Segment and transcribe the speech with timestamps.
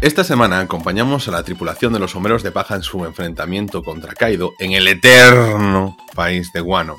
[0.00, 4.14] Esta semana acompañamos a la tripulación de los sombreros de paja en su enfrentamiento contra
[4.14, 6.98] Kaido en el eterno país de Guano.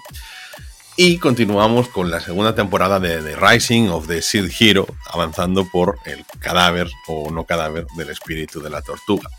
[0.98, 5.98] Y continuamos con la segunda temporada de The Rising of the Shield Hero, avanzando por
[6.04, 9.30] el cadáver o no cadáver del espíritu de la tortuga.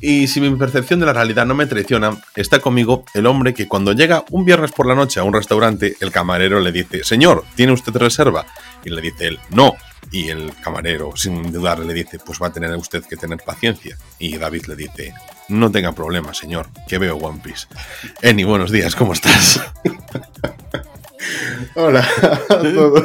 [0.00, 3.66] Y si mi percepción de la realidad no me traiciona, está conmigo el hombre que
[3.66, 7.44] cuando llega un viernes por la noche a un restaurante, el camarero le dice, Señor,
[7.56, 8.46] ¿tiene usted reserva?
[8.84, 9.74] Y le dice él, no.
[10.10, 13.96] Y el camarero, sin dudar, le dice, pues va a tener usted que tener paciencia.
[14.18, 15.14] Y David le dice,
[15.48, 17.66] no tenga problema, señor, que veo One Piece.
[18.22, 19.60] Eni, buenos días, ¿cómo estás?
[21.74, 22.06] Hola
[22.48, 23.04] a todos.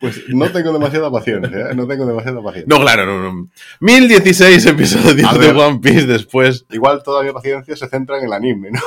[0.00, 1.74] Pues no tengo demasiada paciencia, ¿eh?
[1.74, 2.66] no tengo demasiada paciencia.
[2.74, 3.48] No, claro, no, no.
[3.80, 5.48] 1016 episodios de.
[5.50, 6.64] One Piece después.
[6.70, 8.80] Igual toda mi paciencia se centra en el anime, ¿no?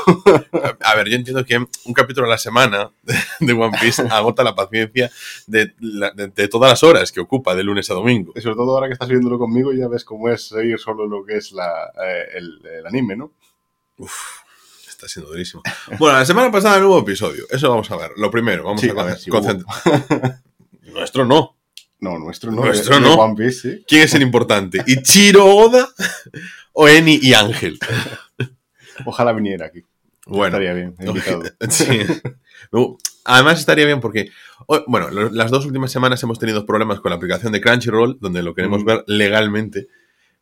[0.82, 2.92] A ver, yo entiendo que un capítulo a la semana
[3.40, 5.12] de One Piece agota la paciencia
[5.48, 8.34] de, de- de todas las horas que ocupa de lunes a domingo.
[8.36, 11.24] Y sobre todo ahora que estás viéndolo conmigo ya ves cómo es seguir solo lo
[11.26, 13.32] que es la, eh, el, el anime, ¿no?
[13.98, 14.14] Uf,
[14.90, 15.62] está siendo durísimo.
[16.00, 17.46] Bueno, la semana pasada no hubo episodio.
[17.50, 18.12] Eso vamos a ver.
[18.18, 20.42] Lo primero, vamos Sí, a, a ver, concentrar.
[20.94, 21.58] Nuestro no.
[22.00, 22.64] No, nuestro no.
[22.66, 23.16] Nuestro de- de no.
[23.16, 23.84] One Piece, sí.
[23.88, 24.84] ¿Quién es el importante?
[24.88, 25.88] ¿Ichiro Oda
[26.74, 27.78] o Eni y Ángel?
[29.06, 29.84] Ojalá viniera aquí.
[30.26, 31.44] Bueno, Estaría bien, invitado.
[31.70, 32.00] Sí.
[33.26, 34.30] Además estaría bien porque,
[34.88, 38.54] bueno, las dos últimas semanas hemos tenido problemas con la aplicación de Crunchyroll, donde lo
[38.56, 38.86] queremos Mm.
[38.86, 39.88] ver legalmente,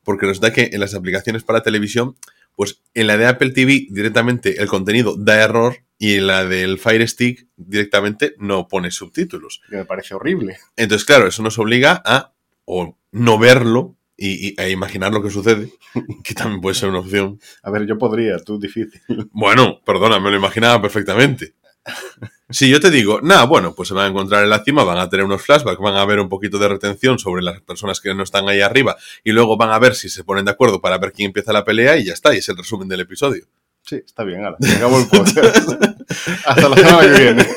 [0.04, 2.16] porque resulta que en las aplicaciones para televisión,
[2.60, 6.78] pues en la de Apple TV directamente el contenido da error y en la del
[6.78, 9.62] Fire Stick directamente no pone subtítulos.
[9.70, 10.58] Que me parece horrible.
[10.76, 12.34] Entonces, claro, eso nos obliga a
[12.66, 15.72] o no verlo y, y- a imaginar lo que sucede,
[16.26, 17.40] que también puede ser una opción.
[17.64, 19.00] A ver, yo podría, tú difícil.
[19.32, 21.54] Bueno, perdona, me lo imaginaba perfectamente.
[22.52, 24.98] Si yo te digo, nada, bueno, pues se van a encontrar en la cima, van
[24.98, 28.14] a tener unos flashbacks, van a ver un poquito de retención sobre las personas que
[28.16, 30.98] no están ahí arriba y luego van a ver si se ponen de acuerdo para
[30.98, 33.46] ver quién empieza la pelea y ya está, y es el resumen del episodio.
[33.84, 34.58] Sí, está bien, ahora.
[34.76, 35.70] Acabo el podcast.
[36.46, 37.48] Hasta la semana que viene.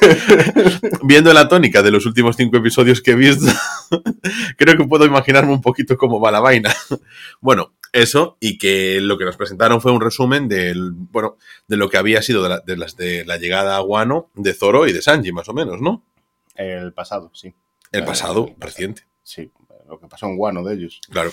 [1.03, 3.51] Viendo la tónica de los últimos cinco episodios que he visto,
[4.57, 6.75] creo que puedo imaginarme un poquito cómo va la vaina.
[7.41, 11.37] Bueno, eso, y que lo que nos presentaron fue un resumen del, bueno,
[11.69, 14.55] de lo que había sido de la, de las de la llegada a Guano de
[14.55, 16.05] Zoro y de Sanji, más o menos, ¿no?
[16.55, 17.55] El pasado, sí.
[17.93, 18.57] El Eh, pasado, el pasado.
[18.61, 19.03] reciente.
[19.23, 19.51] Sí,
[19.89, 21.01] lo que pasó en Guano de ellos.
[21.11, 21.33] Claro.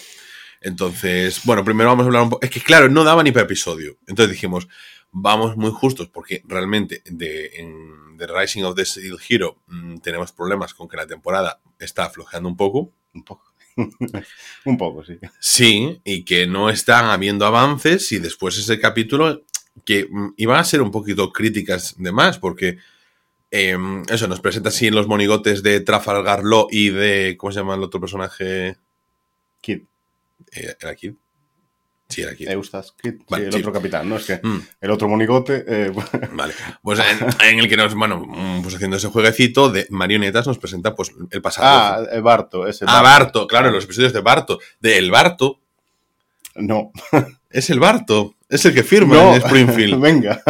[0.61, 2.45] Entonces, bueno, primero vamos a hablar un poco.
[2.45, 3.97] Es que, claro, no daba ni para episodio.
[4.07, 4.67] Entonces dijimos,
[5.11, 10.33] vamos muy justos, porque realmente de, en The Rising of the Steel Hero mm, tenemos
[10.33, 12.91] problemas con que la temporada está aflojando un poco.
[13.13, 13.48] Un poco.
[14.65, 15.17] un poco, sí.
[15.39, 18.11] Sí, y que no están habiendo avances.
[18.11, 19.43] Y después ese capítulo
[19.85, 22.77] que mm, iban a ser un poquito críticas de más, porque.
[23.51, 27.35] em, eso, nos presenta así en los monigotes de Trafalgar Law y de.
[27.37, 28.77] ¿Cómo se llama el otro personaje?
[29.61, 29.83] Kid.
[30.51, 31.13] Eh, ¿Era Kid?
[32.09, 32.49] Sí, era Kid.
[32.49, 33.11] Eustace Kid.
[33.19, 33.59] Sí, Vale, el sí.
[33.59, 34.15] otro capitán, ¿no?
[34.17, 34.61] Es que Mm.
[34.81, 35.63] el otro monigote.
[35.67, 35.91] eh,
[36.33, 40.47] Vale, pues en, en el que nos, bueno, mm, pues haciendo ese jueguecito de marionetas
[40.47, 41.67] nos presenta pues el pasado.
[41.67, 42.85] ah, eh, Barto, ese.
[42.87, 44.59] Ah, Barto, claro, en los episodios de Barto.
[44.79, 45.59] De El Barto,
[46.55, 46.91] No.
[47.51, 49.35] es el Barto, es el que firma No.
[49.35, 50.01] en Springfield.
[50.01, 50.41] Venga.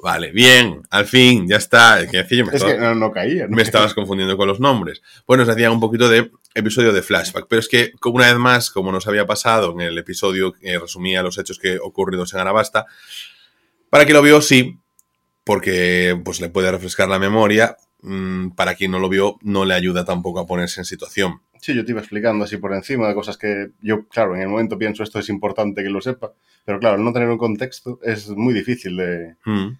[0.00, 2.00] Vale, bien, al fin, ya está.
[2.00, 3.46] Es que decía yo me, Es estaba- que no, no caía.
[3.46, 3.56] ¿no?
[3.56, 5.00] me estabas confundiendo con los nombres.
[5.26, 8.70] Bueno, nos hacía un poquito de episodio de flashback, pero es que una vez más,
[8.70, 12.86] como nos había pasado en el episodio que resumía los hechos que ocurridos en Arabasta,
[13.90, 14.78] para quien lo vio, sí,
[15.44, 17.76] porque pues le puede refrescar la memoria.
[18.06, 21.40] Mm, Para quien no lo vio, no le ayuda tampoco a ponerse en situación.
[21.58, 24.48] Sí, yo te iba explicando así por encima de cosas que yo, claro, en el
[24.48, 26.34] momento pienso esto es importante que lo sepa,
[26.66, 29.78] pero claro, no tener un contexto es muy difícil de, Mm.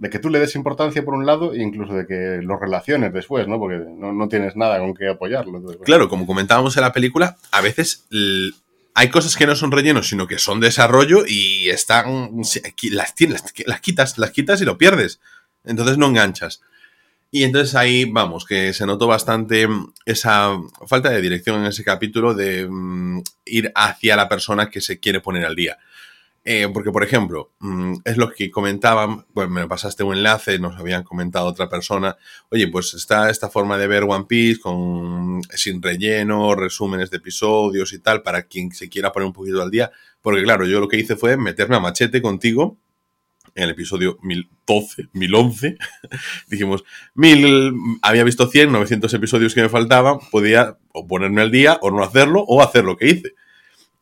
[0.00, 3.12] De que tú le des importancia por un lado e incluso de que lo relaciones
[3.12, 3.58] después, ¿no?
[3.58, 5.60] Porque no, no tienes nada con qué apoyarlo.
[5.60, 5.78] Bueno.
[5.80, 8.06] Claro, como comentábamos en la película, a veces
[8.94, 12.32] hay cosas que no son relleno, sino que son desarrollo y están.
[12.90, 15.20] Las, tienes, las quitas, las quitas y lo pierdes.
[15.64, 16.62] Entonces no enganchas.
[17.30, 21.84] Y entonces ahí vamos, que se notó bastante mm, esa falta de dirección en ese
[21.84, 25.76] capítulo de mm, ir hacia la persona que se quiere poner al día.
[26.52, 30.76] Eh, porque, por ejemplo, mm, es lo que comentaban, pues me pasaste un enlace, nos
[30.80, 32.16] habían comentado otra persona,
[32.48, 37.92] oye, pues está esta forma de ver One Piece con sin relleno, resúmenes de episodios
[37.92, 39.92] y tal, para quien se quiera poner un poquito al día.
[40.20, 42.76] Porque, claro, yo lo que hice fue meterme a machete contigo
[43.54, 45.78] en el episodio 1012, 1011.
[46.48, 46.82] Dijimos,
[47.14, 51.92] mil, había visto 100, 900 episodios que me faltaban, podía o ponerme al día o
[51.92, 53.34] no hacerlo o hacer lo que hice.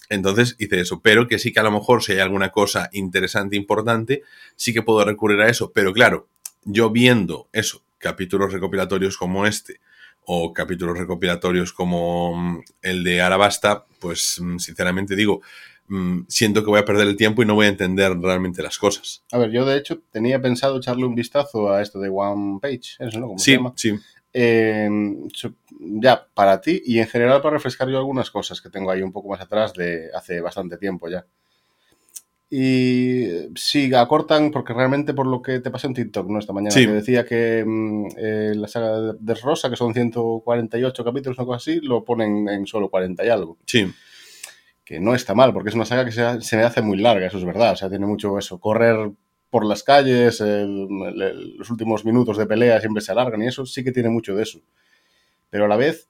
[0.08, 3.56] Entonces hice eso, pero que sí que a lo mejor si hay alguna cosa interesante,
[3.56, 4.22] importante,
[4.56, 5.70] sí que puedo recurrir a eso.
[5.72, 6.28] Pero claro,
[6.64, 9.81] yo viendo eso, capítulos recopilatorios como este,
[10.25, 15.40] o capítulos recopilatorios como mm, el de Arabasta, pues mm, sinceramente digo,
[15.88, 18.78] mm, siento que voy a perder el tiempo y no voy a entender realmente las
[18.78, 19.22] cosas.
[19.32, 22.96] A ver, yo de hecho tenía pensado echarle un vistazo a esto de One Page,
[22.99, 23.26] eso, ¿no?
[23.28, 23.72] ¿Cómo se Sí, llama?
[23.76, 23.94] sí.
[24.34, 24.88] Eh,
[25.78, 29.12] ya, para ti y en general para refrescar yo algunas cosas que tengo ahí un
[29.12, 31.25] poco más atrás de hace bastante tiempo ya.
[32.50, 33.26] Y
[33.56, 36.38] sí, acortan, porque realmente por lo que te pasé en TikTok, ¿no?
[36.38, 36.86] Esta mañana, Sí.
[36.86, 41.44] que decía que mm, eh, la saga de, de Rosa, que son 148 capítulos, una
[41.46, 43.58] cosa así, lo ponen en solo 40 y algo.
[43.66, 43.92] Sí,
[44.82, 47.26] Que no está mal, porque es una saga que se, se me hace muy larga,
[47.26, 47.72] eso es verdad.
[47.74, 49.10] O sea, tiene mucho eso, correr
[49.50, 50.88] por las calles, el-
[51.20, 54.34] el- los últimos minutos de pelea siempre se alargan y eso sí que tiene mucho
[54.34, 54.60] de eso.
[55.50, 56.08] Pero a la vez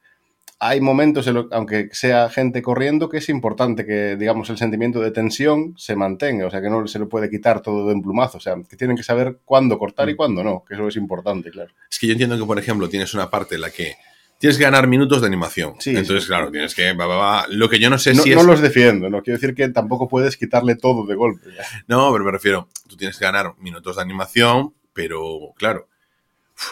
[0.60, 5.00] hay momentos, en lo- aunque sea gente corriendo, que es importante que, digamos, el sentimiento
[5.00, 8.02] de tensión se mantenga, o sea, que no se le puede quitar todo de un
[8.02, 10.16] plumazo, o sea, que tienen que saber cuándo cortar y Mm.
[10.16, 11.70] cuándo no, que eso es importante, claro.
[11.88, 13.94] es que yo entiendo que, por ejemplo, tienes una parte en la que
[14.40, 15.74] tienes que ganar minutos de animación.
[15.80, 16.28] Sí, Entonces, sí.
[16.28, 16.92] claro, tienes que...
[16.92, 17.46] va, va, va.
[17.50, 18.46] Lo que yo no sé No, si no es...
[18.46, 21.50] los defiendo, no quiero decir que tampoco puedes quitarle todo de golpe.
[21.56, 21.64] ya.
[21.88, 25.87] No, pero me refiero, tú tienes que ganar minutos de animación, pero claro,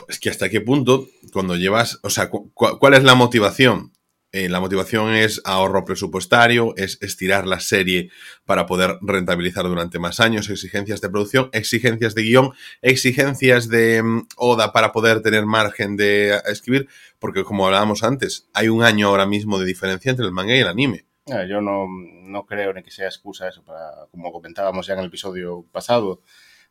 [0.08, 3.92] es que hasta qué punto cuando llevas, o sea, cu- cu- ¿cuál es la motivación?
[4.32, 8.10] Eh, la motivación es ahorro presupuestario, es estirar la serie
[8.44, 12.52] para poder rentabilizar durante más años, exigencias de producción, exigencias de guion,
[12.82, 16.88] exigencias de mm, ODA para poder tener margen de escribir,
[17.18, 20.60] porque como hablábamos antes, hay un año ahora mismo de diferencia entre el manga y
[20.60, 21.06] el anime.
[21.30, 25.00] Ah, Yo no, no creo ni que sea excusa eso para, como comentábamos ya en
[25.00, 26.20] el episodio pasado,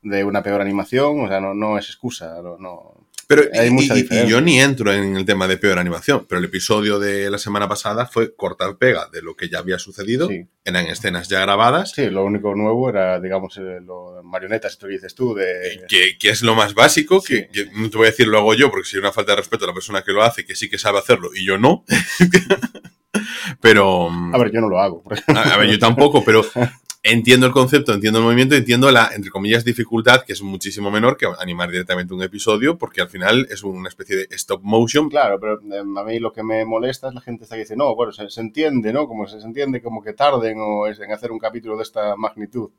[0.01, 3.97] de una peor animación, o sea, no, no es excusa, no- Pero Hay y- mucha
[3.97, 7.29] y- y, yo ni entro en el tema de peor animación, pero el episodio de
[7.31, 10.27] la semana pasada fue cortar pega de lo que ya había sucedido.
[10.27, 10.45] Sí.
[10.63, 14.93] Eran escenas ya grabadas, Sí, lo único nuevo era, digamos, eh, lo marionetas, esto que
[14.93, 15.73] dices tú, de...
[15.73, 17.45] eh, que, que es lo más básico, Sí.
[17.51, 19.65] que, no te voy a decir lo hago yo, porque sería una falta de respeto
[19.65, 21.83] a la persona que lo hace, que sí que sabe hacerlo y yo no.
[23.61, 24.09] pero...
[24.33, 25.03] A ver, yo no lo hago.
[25.27, 26.43] A, a ver, yo tampoco, pero
[27.05, 31.17] entiendo el concepto, entiendo el movimiento, entiendo la, entre comillas, dificultad, que es muchísimo menor
[31.17, 35.07] que animar directamente un episodio, porque al final es una especie de stop motion.
[35.07, 37.75] Claro, pero eh, a mí lo que me molesta es la gente está que dice,
[37.75, 39.07] no, bueno, se, se entiende, ¿no?
[39.07, 42.71] Como se, entiende como que tarden o en hacer un capítulo de esta magnitud,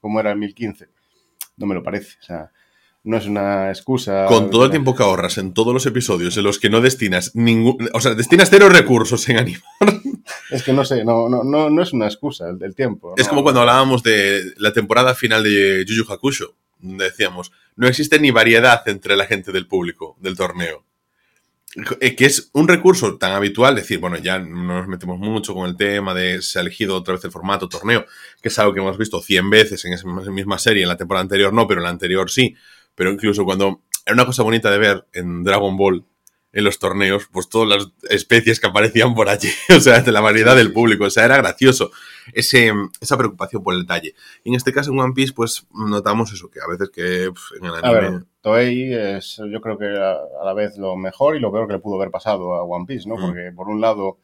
[0.00, 0.88] como era en 1015.
[1.58, 2.50] No me lo parece, o sea,
[3.06, 4.26] no es una excusa.
[4.26, 7.30] Con todo el tiempo que ahorras en todos los episodios en los que no destinas
[7.34, 7.88] ningún.
[7.94, 9.62] O sea, destinas cero recursos en anime.
[10.50, 13.14] Es que no sé, no, no, no, no es una excusa el, el tiempo.
[13.16, 13.30] Es ¿no?
[13.30, 16.56] como cuando hablábamos de la temporada final de Yu Yu Hakusho.
[16.80, 20.84] donde Decíamos, no existe ni variedad entre la gente del público del torneo.
[22.00, 25.68] Eh, Que es un recurso tan habitual, decir, bueno, ya no nos metemos mucho con
[25.68, 28.06] el tema de se ha elegido otra vez el formato torneo,
[28.40, 31.22] que es algo que hemos visto 100 veces en esa misma serie, en la temporada
[31.22, 32.56] anterior no, pero en la anterior sí.
[32.96, 36.04] Pero incluso cuando era una cosa bonita de ver en Dragon Ball,
[36.56, 40.22] en los torneos, pues todas las especies que aparecían por allí, o sea, de la
[40.22, 41.90] variedad del público, o sea, era gracioso
[42.32, 44.14] ese, esa preocupación por el detalle.
[44.42, 47.64] Y en este caso en One Piece, pues notamos eso, que a veces que en
[47.66, 48.24] el A ver, anime...
[48.40, 51.74] Toei es, yo creo que a, a la vez lo mejor y lo peor que
[51.74, 53.16] le pudo haber pasado a One Piece, ¿no?
[53.16, 53.20] Mm.
[53.20, 54.16] Porque por un lado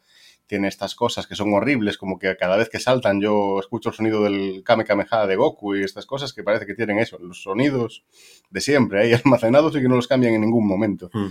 [0.52, 3.94] tiene estas cosas que son horribles, como que cada vez que saltan yo escucho el
[3.94, 7.42] sonido del Kame Kameha de Goku y estas cosas que parece que tienen eso, los
[7.42, 8.04] sonidos
[8.50, 11.08] de siempre ahí almacenados y que no los cambian en ningún momento.
[11.14, 11.28] Mm.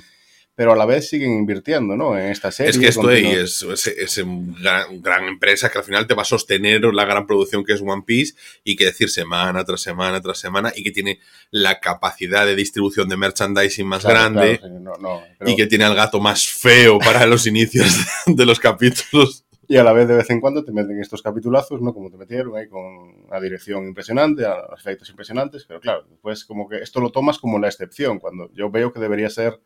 [0.54, 2.18] Pero a la vez siguen invirtiendo, ¿no?
[2.18, 2.70] En esta serie.
[2.72, 6.06] Es que esto ahí continúan- es, es, es una gran, gran empresa que al final
[6.08, 9.64] te va a sostener la gran producción que es One Piece y que decir semana
[9.64, 11.20] tras semana tras semana y que tiene
[11.52, 15.56] la capacidad de distribución de merchandising más Claro, grande claro, sí, no, no, pero- y
[15.56, 17.88] que tiene al gato más feo para los inicios
[18.28, 19.46] de los capítulos.
[19.68, 21.94] Y a la vez de vez en cuando te meten estos capitulazos, ¿no?
[21.94, 22.84] Como te metieron ahí con
[23.26, 27.38] una dirección impresionante, a los efectos impresionantes, pero claro, después como que esto lo tomas
[27.40, 29.62] como la excepción, cuando yo veo que debería ser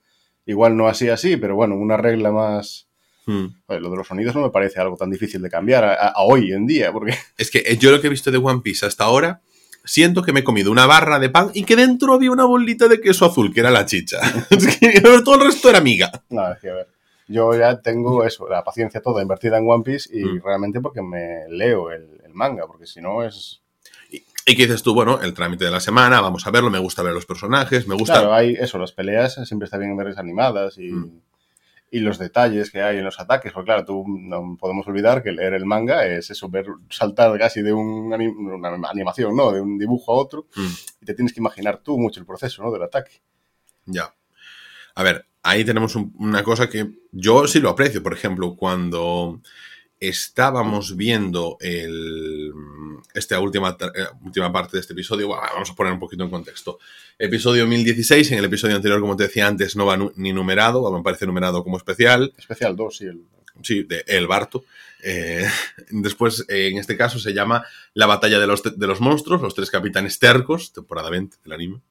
[0.46, 2.88] igual no así así, pero bueno, una regla más...
[3.28, 3.48] Hmm.
[3.66, 6.52] Joder, lo de los sonidos no me parece algo tan difícil de cambiar a, hoy
[6.52, 9.04] en día, porque Es que eh, yo lo que he visto de One Piece hasta
[9.06, 9.42] ahora,
[9.84, 12.88] siento que me he comido una barra de pan y que dentro había una bolita
[12.88, 14.20] de queso azul, que era la chicha.
[14.52, 16.12] Es que todo el resto era miga.
[16.30, 16.88] nada, es que a ver,
[17.28, 20.42] yo ya tengo eso, la paciencia toda invertida en One Piece y Mm.
[20.44, 23.64] realmente porque me leo el, el manga, porque si no es...
[24.46, 27.02] Y que dices tú, bueno, el trámite de la semana, vamos a verlo, me gusta
[27.02, 28.14] ver los personajes, me gusta...
[28.14, 31.20] Claro, hay eso, las peleas siempre está bien verlas animadas y, Mm.
[31.92, 33.52] y los detalles que hay en los ataques.
[33.54, 37.64] Porque claro, tú no podemos olvidar que leer el manga es eso, ver saltar casi
[37.64, 39.52] de un anim- una animación, ¿no?
[39.52, 40.68] De un dibujo a otro Mm,
[41.02, 42.72] y te tienes que imaginar tú mucho el proceso, ¿no?
[42.72, 43.22] Del ataque.
[43.86, 44.14] ya.
[44.98, 48.02] A ver, ahí tenemos un- una cosa que yo sí lo aprecio.
[48.04, 49.42] Por ejemplo, cuando
[50.08, 52.54] estábamos viendo el,
[53.14, 55.28] esta última, eh, última parte de este episodio.
[55.28, 56.80] Bueno, vamos a poner un poquito en contexto.
[57.18, 61.04] Episodio 1016, en el episodio anterior, como te decía antes, no va ni numerado, me
[61.04, 62.34] parece numerado como especial.
[62.38, 63.06] Especial 2, sí.
[63.06, 63.26] El...
[63.62, 64.66] Sí, de El Barto.
[65.04, 65.48] Eh,
[65.90, 69.56] después, eh, en este caso, se llama La batalla de los, de los monstruos, los
[69.56, 71.82] tres capitanes tercos, temporada 20 del anime.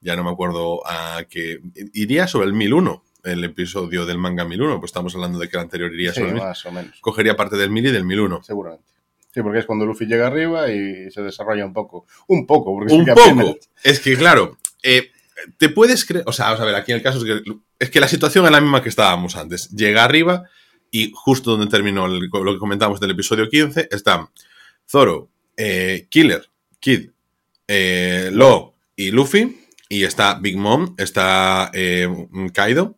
[0.00, 1.60] Ya no me acuerdo a qué.
[1.92, 5.62] Iría sobre el 1001, el episodio del manga 1001, pues estamos hablando de que el
[5.62, 6.44] anterior iría Sí, sobre el 1000.
[6.44, 7.00] más o menos.
[7.00, 8.42] Cogería parte del 1000 y del 1001.
[8.42, 8.84] Seguramente.
[9.32, 12.06] Sí, porque es cuando Luffy llega arriba y se desarrolla un poco.
[12.26, 13.24] Un poco, porque Un sí que poco.
[13.30, 15.10] apenas- Es que, claro, eh,
[15.56, 16.24] te puedes creer.
[16.26, 18.44] O sea, vamos a ver, aquí en el caso es que, es que la situación
[18.44, 19.70] es la misma que estábamos antes.
[19.70, 20.44] Llega arriba
[20.90, 24.28] y justo donde terminó el- lo que comentábamos del episodio 15 están
[24.86, 26.46] Zoro, eh, Killer,
[26.80, 27.10] Kid,
[27.68, 29.58] eh, Lo y Luffy.
[29.88, 32.08] Y está Big Mom, está eh,
[32.54, 32.96] Kaido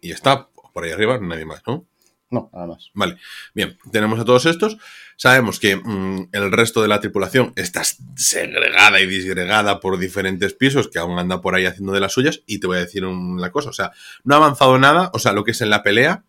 [0.00, 1.86] y está por ahí arriba nadie más, ¿no?
[2.30, 2.90] No, nada más.
[2.94, 3.16] Vale,
[3.54, 4.78] bien, tenemos a todos estos.
[5.16, 7.82] Sabemos que mm, el resto de la tripulación está
[8.14, 12.42] segregada y disgregada por diferentes pisos que aún anda por ahí haciendo de las suyas.
[12.46, 13.90] Y te voy a decir una cosa, o sea,
[14.22, 16.24] no ha avanzado nada, o sea, lo que es en la pelea.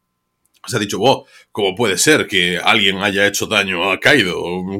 [0.67, 4.35] Se ha dicho, wow, ¿cómo puede ser que alguien haya hecho daño a Kaido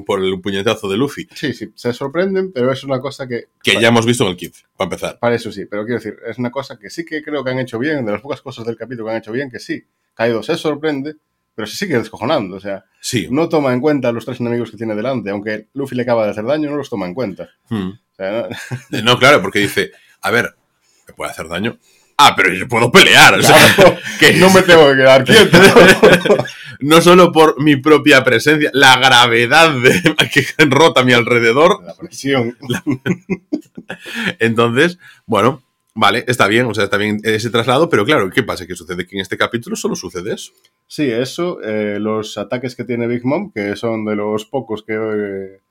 [0.05, 1.27] por el puñetazo de Luffy?
[1.33, 3.45] Sí, sí, se sorprenden, pero es una cosa que...
[3.63, 5.19] Que ya hemos visto en el 15, para empezar.
[5.19, 7.57] Para eso sí, pero quiero decir, es una cosa que sí que creo que han
[7.59, 9.83] hecho bien, de las pocas cosas del capítulo que han hecho bien, que sí,
[10.13, 11.15] Kaido se sorprende,
[11.55, 13.27] pero se sigue descojonando, o sea, Sí.
[13.31, 16.25] no toma en cuenta a los tres enemigos que tiene delante, aunque Luffy le acaba
[16.25, 17.49] de hacer daño, no los toma en cuenta.
[17.69, 17.89] Mm.
[17.89, 18.47] O sea,
[18.91, 20.53] no- No, claro, porque dice, a ver,
[21.07, 21.79] me puede hacer daño.
[22.23, 23.57] Ah, pero yo puedo pelear, o sea,
[24.19, 25.57] que no me tengo que quedar quieto.
[26.81, 31.83] no solo por mi propia presencia, la gravedad de, que rota a mi alrededor.
[31.83, 32.55] La presión.
[34.39, 35.63] Entonces, bueno,
[35.93, 38.65] vale, está bien, o sea, está bien ese traslado, pero claro, ¿qué pasa?
[38.67, 39.05] ¿Qué sucede?
[39.05, 40.51] Que en este capítulo solo sucede eso.
[40.87, 44.93] Sí, eso, eh, los ataques que tiene Big Mom, que son de los pocos que...
[44.93, 45.61] eh,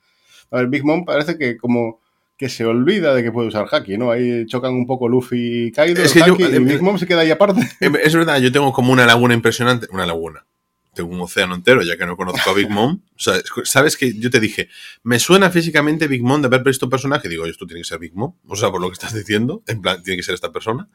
[0.51, 2.00] A ver, Big Mom parece que como
[2.41, 4.11] que se olvida de que puede usar Haki, ¿no?
[4.11, 6.97] Ahí chocan un poco Luffy y Kaido, Es que yo- Haki, y eh, Big Mom
[6.97, 7.61] se queda ahí aparte.
[7.81, 10.47] Eh, Es verdad, yo tengo como una laguna impresionante, una laguna.
[10.95, 13.03] Tengo un océano entero, ya que no conozco a Big Mom.
[13.15, 14.69] O sea, sabes que yo te dije,
[15.03, 17.29] me suena físicamente Big Mom de haber visto un personaje.
[17.29, 18.33] Digo, esto tiene que ser Big Mom.
[18.49, 20.89] O sea, por lo que estás diciendo, en plan, tiene que ser esta persona.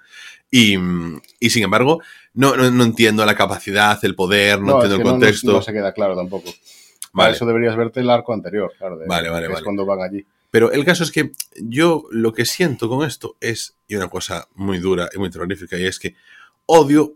[0.52, 0.76] Y,
[1.40, 2.02] y sin embargo,
[2.34, 5.52] no, no, no entiendo la capacidad, el poder, no, entiendo que el contexto.
[5.54, 6.52] No, se queda claro tampoco.
[7.14, 7.36] Para Vale.
[7.38, 8.98] eso deberías verte el arco anterior, claro.
[8.98, 9.60] de- Vale, vale, que vale.
[9.60, 10.26] Es cuando van allí.
[10.56, 14.48] Pero el caso es que yo lo que siento con esto es, y una cosa
[14.56, 16.16] muy dura y muy terrorífica, y es que
[16.66, 17.16] odio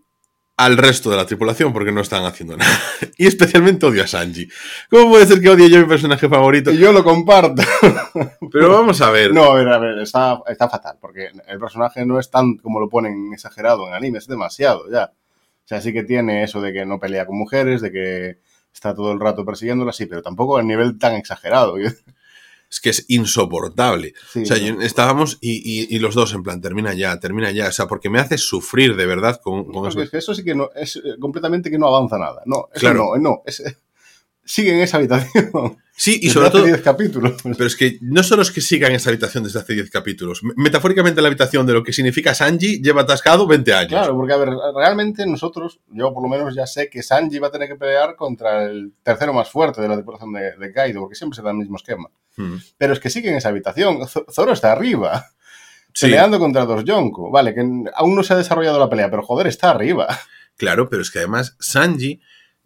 [0.58, 2.77] al resto de la tripulación porque no están haciendo nada.
[3.17, 4.50] Y especialmente odio a Sanji.
[4.89, 6.69] ¿Cómo puede ser que odie yo a mi personaje favorito?
[6.72, 7.63] Y yo lo comparto.
[8.51, 9.34] Pero vamos a ver.
[9.34, 12.81] No, a ver, a ver, está, está fatal, porque el personaje no es tan como
[12.81, 15.13] lo ponen exagerado en anime, es demasiado ya.
[15.13, 18.39] O sea, sí que tiene eso de que no pelea con mujeres, de que
[18.74, 21.77] está todo el rato persiguiéndolas, sí, pero tampoco a nivel tan exagerado.
[22.71, 24.13] Es que es insoportable.
[24.31, 24.63] Sí, O sea, no.
[24.63, 27.69] yo- estábamos y, y- y los dos en plan, termina ya, termina ya.
[27.69, 30.01] O sea, porque me hace sufrir de verdad con, eso.
[30.01, 32.41] es que eso sí que no, es eh, completamente que no avanza nada.
[32.45, 33.13] No, eso Claro.
[33.15, 33.75] no, no, es, eh,
[34.45, 35.77] sigue en esa habitación.
[35.99, 37.33] Sí, y desde sobre hace todo, 10 capítulos.
[37.43, 40.39] Pero es que no solo es que siga en esa habitación desde hace 10 capítulos.
[40.55, 43.89] Metafóricamente la habitación de lo que significa Sanji lleva atascado 20 años.
[43.89, 47.49] Claro, porque a ver, realmente nosotros, yo por lo menos ya sé que Sanji va
[47.49, 51.01] a tener que pelear contra el tercero más fuerte de la tripulación de, de Kaido,
[51.01, 52.09] porque siempre se da el mismo esquema.
[52.37, 52.55] Mm.
[52.77, 53.99] Pero es que sigue en esa habitación.
[54.31, 55.25] Zoro está arriba,
[55.93, 57.29] Sí, peleando contra dos Yonko.
[57.29, 57.59] Vale, que
[57.93, 60.07] aún no se ha desarrollado la pelea, pero joder, está arriba.
[60.55, 62.21] claro, pero es que además Sanji,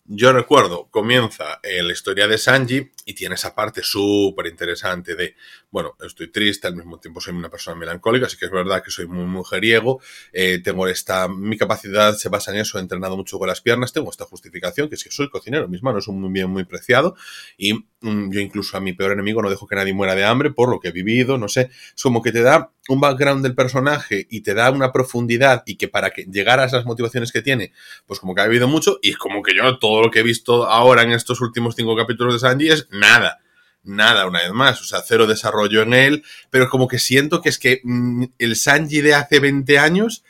[0.05, 5.35] yo recuerdo, comienza eh, la historia de Sanji y tiene esa parte súper interesante de,
[5.71, 8.91] bueno, estoy triste, al mismo tiempo soy una persona melancólica, así que es verdad que
[8.91, 13.39] soy muy mujeriego, eh, tengo esta, mi capacidad se basa en eso, he entrenado mucho
[13.39, 16.31] con las piernas, tengo esta justificación, que es que soy cocinero, mis manos son un
[16.31, 17.15] bien muy preciado
[17.57, 20.51] y mm, yo incluso a mi peor enemigo no dejo que nadie muera de hambre
[20.51, 23.55] por lo que he vivido, no sé, es como que te da un background del
[23.55, 27.41] personaje y te da una profundidad y que para que llegar a esas motivaciones que
[27.41, 27.71] tiene,
[28.05, 30.23] pues como que ha vivido mucho y es como que yo todo lo que he
[30.23, 33.39] visto ahora en estos últimos cinco capítulos de Sanji es nada.
[33.85, 37.49] Nada, una vez más, o sea, cero desarrollo en él, pero como que siento que
[37.49, 40.23] es que mm, el Sanji de hace 20 años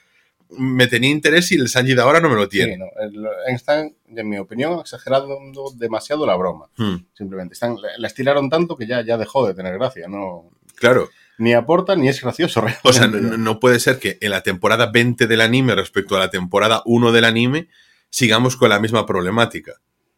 [0.49, 2.73] me tenía interés y el Sanji de ahora no me lo tiene.
[2.73, 5.37] Sí, no, el- están, en mi opinión, exagerando
[5.75, 6.67] demasiado la broma.
[6.77, 7.53] Hmm, Simplemente.
[7.53, 10.07] Están, la la estiraron tanto que ya, ya dejó de tener gracia.
[10.07, 11.09] No, claro.
[11.37, 12.59] ni aporta ni es gracioso.
[12.61, 12.81] Realmente.
[12.89, 16.19] O sea, no, no puede ser que en la temporada 20 del anime respecto a
[16.19, 17.67] la temporada 1 del anime
[18.09, 19.73] sigamos con la misma problemática.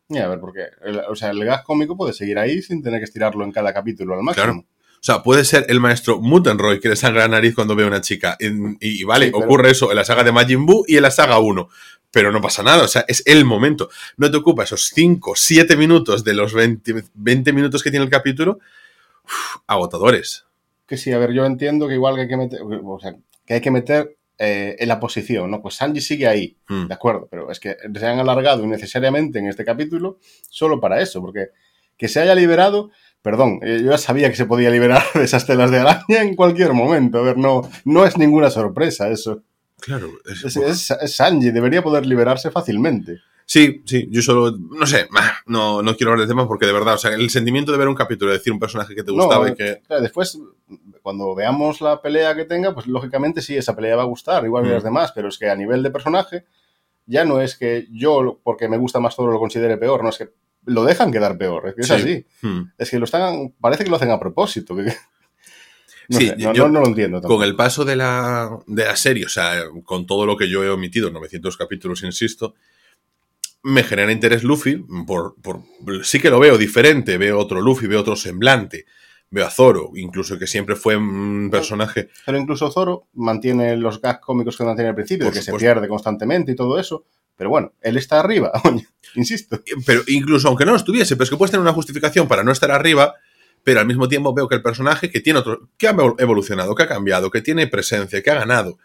[0.09, 2.99] Y a ver, porque el, o sea, el gas cómico puede seguir ahí sin tener
[2.99, 4.43] que estirarlo en cada capítulo al máximo.
[4.45, 4.59] Claro.
[4.59, 7.87] O sea, puede ser el maestro Muttenroy que le sangra la nariz cuando ve a
[7.87, 8.37] una chica.
[8.39, 10.97] Y, y- y vale, Sí, pero- ocurre eso en la saga de Majin Buu y
[10.97, 11.69] en la saga 1.
[12.11, 13.89] pero no pasa nada, o sea, es el momento.
[14.15, 18.09] No te ocupa esos 5, 7 minutos de los 20, 20 minutos que tiene el
[18.09, 18.59] capítulo,
[19.25, 20.45] uf, agotadores.
[20.87, 23.55] Que sí, a ver, yo entiendo que igual que hay que meter, o sea, que
[23.55, 25.61] hay que meter eh, en la posición, ¿no?
[25.61, 26.87] Pues Sanji sigue ahí, Mm.
[26.87, 31.21] de acuerdo, pero es que se han alargado innecesariamente en este capítulo solo para eso,
[31.21, 31.47] porque
[31.97, 35.45] que se haya liberado, perdón, eh, yo ya sabía que se podía liberar de esas
[35.45, 39.43] telas de araña en cualquier momento, a ver, no, no es ninguna sorpresa eso.
[39.79, 43.19] Claro, es- Es, es- es Sanji, debería poder liberarse fácilmente.
[43.47, 45.07] Sí, sí, yo solo, no sé,
[45.45, 47.87] no, no quiero hablar de temas porque de verdad, o sea, el sentimiento de ver
[47.87, 49.81] un capítulo, de decir un personaje que te gustaba y que...
[49.85, 50.39] Claro, después,
[51.03, 54.63] cuando veamos la pelea que tenga, pues lógicamente sí, esa pelea va a gustar, igual
[54.63, 54.73] que Mm.
[54.73, 56.45] las demás, pero es que a nivel de personaje,
[57.05, 60.17] ya no es que yo, porque me gusta más todo, lo considere peor, no es
[60.17, 60.29] que
[60.65, 61.93] lo dejan quedar peor, es que es Sí.
[61.93, 62.25] así.
[62.41, 62.63] Hmm.
[62.79, 64.75] Es que lo están, parece que lo hacen a propósito.
[64.75, 64.85] que-
[66.09, 67.17] No, Sí, sé, no, yo- no- no lo entiendo.
[67.21, 67.39] tampoco.
[67.41, 70.63] Con el paso de la, de la serie, o sea, con todo lo que yo
[70.63, 72.53] he omitido, 900 capítulos, insisto,
[73.65, 75.63] me genera interés Luffy, por, por,
[76.03, 78.85] sí que lo veo diferente, veo otro Luffy, veo otro semblante,
[79.31, 82.09] veo a Zoro, incluso que siempre fue un personaje...
[82.27, 86.51] Pero incluso Zoro mantiene los gags cómicos que mantiene al principio, que se pierde constantemente
[86.51, 87.05] y todo eso.
[87.35, 88.51] Pero bueno, él está arriba,
[89.15, 89.59] insisto.
[89.83, 92.51] Pero incluso aunque no lo estuviese, pero es que puedes tener una justificación para no
[92.51, 93.15] estar arriba,
[93.63, 96.83] pero al mismo tiempo veo que el personaje que tiene otro, que ha evolucionado, que
[96.83, 98.77] ha cambiado, que tiene presencia, que ha ganado.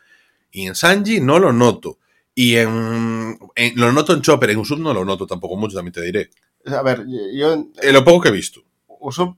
[0.50, 1.98] Y en Sanji no lo noto.
[2.42, 5.92] Y en, en- lo noto en Chopper, en Usopp no lo noto tampoco mucho, también
[5.92, 6.30] te diré.
[6.66, 7.04] A ver,
[7.34, 8.60] yo En lo poco que he visto.
[9.00, 9.36] Usopp,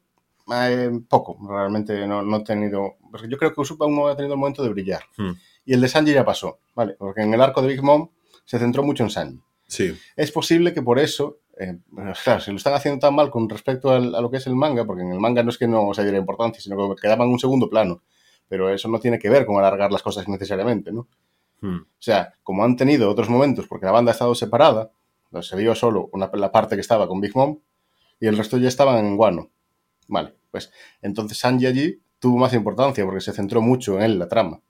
[0.55, 2.97] eh, poco, realmente no, no he tenido.
[3.29, 5.03] Yo creo que Usopp aún no ha tenido el momento de brillar.
[5.17, 5.33] Hmm.
[5.65, 6.95] Y el de Sanji ya pasó, ¿vale?
[6.99, 8.09] Porque en el arco de Big Mom
[8.45, 9.41] se centró mucho en Sanji.
[9.67, 9.97] Sí.
[10.17, 11.79] Es posible que por eso, eh,
[12.23, 14.55] claro, si lo están haciendo tan mal con respecto al- a lo que es el
[14.55, 17.27] manga, porque en el manga no es que no se diera importancia, sino que quedaban
[17.27, 18.03] en un segundo plano.
[18.49, 21.09] Pero eso no tiene que ver con alargar las cosas necesariamente, ¿no?
[21.63, 21.77] Hmm.
[21.77, 24.91] O sea, como han tenido otros momentos, porque la banda ha estado separada,
[25.41, 27.59] se vio solo la parte que estaba con Big Mom
[28.21, 29.51] y el resto ya estaban en Guano.
[30.09, 34.29] Vale, pues entonces Sanji allí tuvo más importancia porque se centró mucho en él, la
[34.29, 34.61] trama,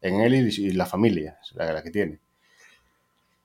[0.00, 2.20] en él y, la familia, la, la que tiene.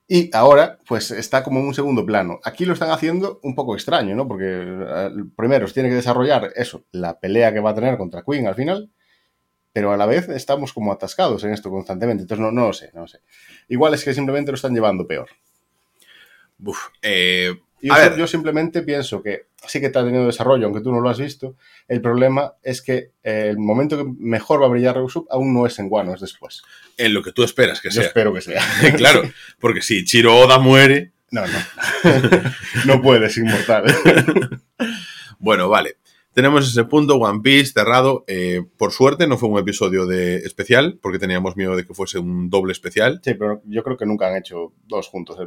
[0.08, 2.40] Y ahora, pues está como en un segundo plano.
[2.44, 4.28] Aquí lo están haciendo un poco extraño, ¿no?
[4.28, 8.24] Porque eh, primero se tiene que desarrollar eso, la pelea que va a tener contra
[8.24, 8.92] Queen al final,
[9.74, 12.22] pero a la vez estamos como atascados en esto constantemente.
[12.22, 13.20] Entonces no, no lo sé, no lo sé.
[13.68, 15.30] Igual es que simplemente lo están llevando peor.
[16.64, 18.16] Uf, eh, yo, ver.
[18.16, 21.58] yo simplemente pienso que sí que está teniendo desarrollo, aunque tú no lo has visto.
[21.88, 25.66] El problema es que eh, el momento que mejor va a brillar Usopp aún no
[25.66, 26.62] es en Guano, es después.
[26.98, 28.04] en lo que tú esperas que Yo sea.
[28.04, 28.62] espero que sea.
[28.96, 29.24] claro,
[29.60, 31.60] porque si Chiro Oda muere, No, no.
[32.86, 33.84] no puedes, inmortal.
[35.40, 35.98] Bueno, vale.
[36.34, 38.24] Tenemos ese punto, One Piece cerrado.
[38.28, 42.18] Eh, por suerte no fue un episodio de especial, porque teníamos miedo de que fuese
[42.20, 43.22] un doble especial.
[43.24, 45.38] Sí, pero yo creo que nunca han hecho dos juntos.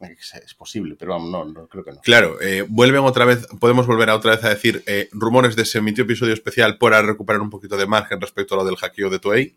[0.00, 2.00] Es es posible, pero vamos, no, no creo que no.
[2.00, 5.64] Claro, eh, vuelven otra vez, podemos volver a otra vez a decir eh, rumores de
[5.64, 9.08] se emitió episodio especial para recuperar un poquito de margen respecto a lo del hackeo
[9.10, 9.56] de Toei.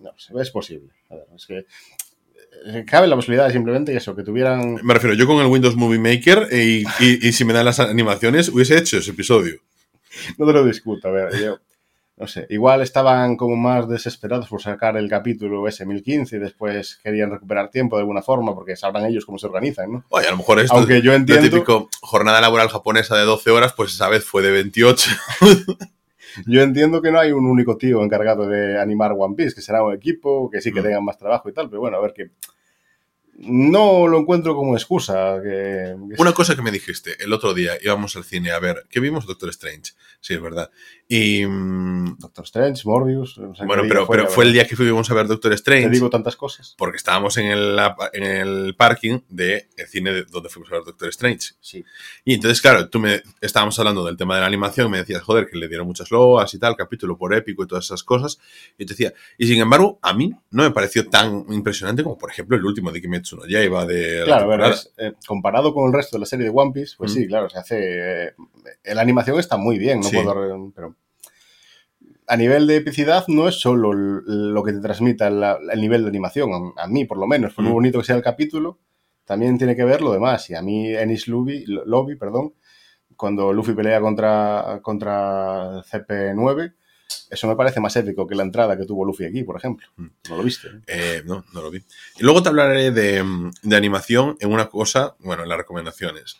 [0.00, 0.92] No, es posible.
[1.10, 1.66] A ver, es que
[2.68, 5.76] eh, cabe la posibilidad de simplemente eso, que tuvieran Me refiero, yo con el Windows
[5.76, 9.60] Movie Maker eh, y, y- y si me dan las animaciones hubiese hecho ese episodio.
[10.38, 11.58] No te lo discuto, a ver, yo
[12.18, 16.98] no sé, igual estaban como más desesperados por sacar el capítulo ese 1015 y después
[17.04, 20.04] querían recuperar tiempo de alguna forma porque sabrán ellos cómo se organizan, ¿no?
[20.08, 23.74] Oye, a lo mejor esto Aunque yo entiendo, típico jornada laboral japonesa de 12 horas,
[23.76, 25.10] pues esa vez fue de 28.
[26.46, 29.82] yo entiendo que no hay un único tío encargado de animar One Piece, que será
[29.84, 30.84] un equipo, que sí que Mm.
[30.84, 32.30] tengan más trabajo y tal, pero bueno, a ver que
[33.38, 35.40] no lo encuentro como excusa.
[35.42, 38.86] Que, que- Una cosa que me dijiste, el otro día íbamos al cine a ver,
[38.90, 39.26] ¿qué vimos?
[39.26, 39.92] Doctor Strange.
[40.20, 40.70] Sí, es verdad.
[41.08, 41.46] Y.
[41.46, 44.74] mm, Doctor Strange, Morbius, no sé qué bueno, pero, pero la fue el día que
[44.74, 45.90] fuimos a ver Doctor Te Strange.
[45.90, 46.74] digo tantas cosas.
[46.78, 47.78] Porque estábamos en el,
[48.12, 51.50] en el parking del cine de- donde fuimos a ver Doctor Strange.
[51.60, 51.84] Sí.
[52.24, 55.46] Y entonces, claro, tú me estábamos hablando del tema de la animación, me decías, joder,
[55.46, 58.38] que le dieron muchas loas y tal, capítulo por épico y todas esas cosas.
[58.78, 62.30] Y te decía, y sin embargo, a mí no me pareció tan impresionante como, por
[62.30, 64.74] ejemplo, el último de Kimetsu no Yaiba de la Claro, a ver, temporada.
[64.74, 67.14] es, eh, comparado con el resto de la serie de One Piece, pues Mm.
[67.14, 68.26] sí, claro, se hace.
[68.28, 68.32] eh,
[68.94, 70.16] la animación está muy bien, no Sí.
[70.16, 70.72] puedo.
[70.74, 70.94] Pero.
[72.28, 76.08] A nivel de epicidad, no es solo lo que te transmita la- el nivel de
[76.08, 77.74] animación, a, a mí por lo menos, por muy Mm.
[77.74, 78.78] bonito que sea el capítulo,
[79.24, 80.50] también tiene que ver lo demás.
[80.50, 82.54] Y a mí, Ennis Lobby, Lobby perdón,
[83.16, 86.74] cuando Luffy pelea contra, contra CP9,
[87.30, 89.86] eso me parece más épico que la entrada que tuvo Luffy aquí, por ejemplo.
[89.96, 90.06] Mm.
[90.30, 90.68] ¿No lo viste?
[90.68, 90.80] eh?
[90.86, 91.78] Eh, no, no lo vi.
[92.18, 93.24] Y luego te hablaré de,
[93.62, 96.36] de animación en una cosa, bueno, en las recomendaciones.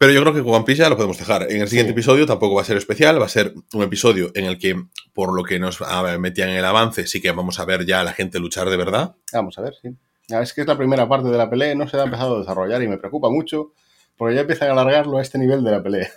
[0.00, 1.50] Pero yo creo que con One Piece ya lo podemos dejar.
[1.50, 1.94] En el siguiente Sí.
[1.94, 4.80] episodio tampoco va a ser especial, va a ser un episodio en el que,
[5.12, 5.80] por lo que nos
[6.20, 8.76] metían en el avance, sí que vamos a ver ya a la gente luchar de
[8.76, 9.16] verdad.
[9.32, 9.88] Vamos a ver, sí.
[10.28, 12.80] Es que es la primera parte de la pelea, no se ha empezado a desarrollar
[12.82, 13.72] y me preocupa mucho
[14.16, 16.08] porque ya empiezan a alargarlo a este nivel de la pelea.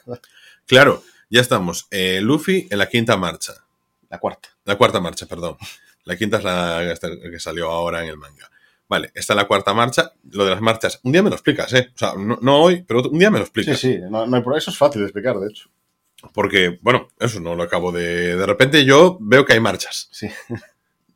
[0.67, 1.01] Claro,
[1.31, 1.87] ya estamos.
[1.91, 3.53] Eh, Luffy en la quinta marcha.
[4.09, 4.49] La cuarta.
[4.65, 5.57] La cuarta marcha, perdón.
[6.03, 6.95] La quinta es la
[7.31, 8.49] que salió ahora en el manga.
[8.87, 10.11] Vale, está la cuarta marcha.
[10.31, 11.91] Lo de las marchas, un día me lo explicas, ¿eh?
[11.95, 13.79] O sea, no, no hoy, pero un día me lo Sí, explicas.
[13.79, 15.69] sí, no, no por eso es fácil de explicar, de hecho.
[16.33, 18.35] Porque, bueno, eso no lo acabo de.
[18.35, 20.09] De repente yo veo que hay marchas.
[20.11, 20.27] Sí.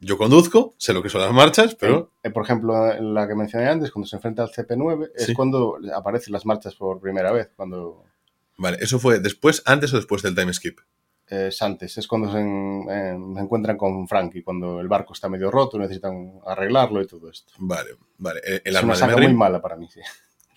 [0.01, 2.11] Yo conduzco, sé lo que son las marchas, pero.
[2.21, 5.33] Eh, por ejemplo, la que mencioné antes, cuando se enfrenta al CP9, es Sí.
[5.33, 8.03] cuando aparecen las marchas por primera vez, cuando
[8.57, 10.79] Vale, ¿eso fue después, antes o después del time skip?
[11.27, 15.13] eh, es antes, es cuando se, en- en- se encuentran con Frankie, cuando el barco
[15.13, 17.51] está medio roto, necesitan arreglarlo y todo esto.
[17.57, 18.41] Vale, vale.
[18.45, 20.01] El, el es arma una de saga muy mala para mí, sí.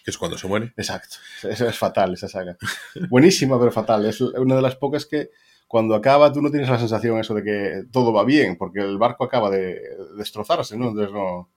[0.05, 0.75] que es cuando se muere.
[0.77, 1.17] Exacto.
[1.43, 2.57] Eso es fatal, esa saga.
[3.09, 4.05] Buenísima, pero fatal.
[4.07, 5.31] Es una de las pocas que
[5.67, 8.99] cuando acaba tú no tienes la sensación eso de que todo va bien, porque el
[8.99, 9.81] barco acaba de
[10.19, 10.89] destrozarse, ¿no?
[10.89, 11.51] Entonces no...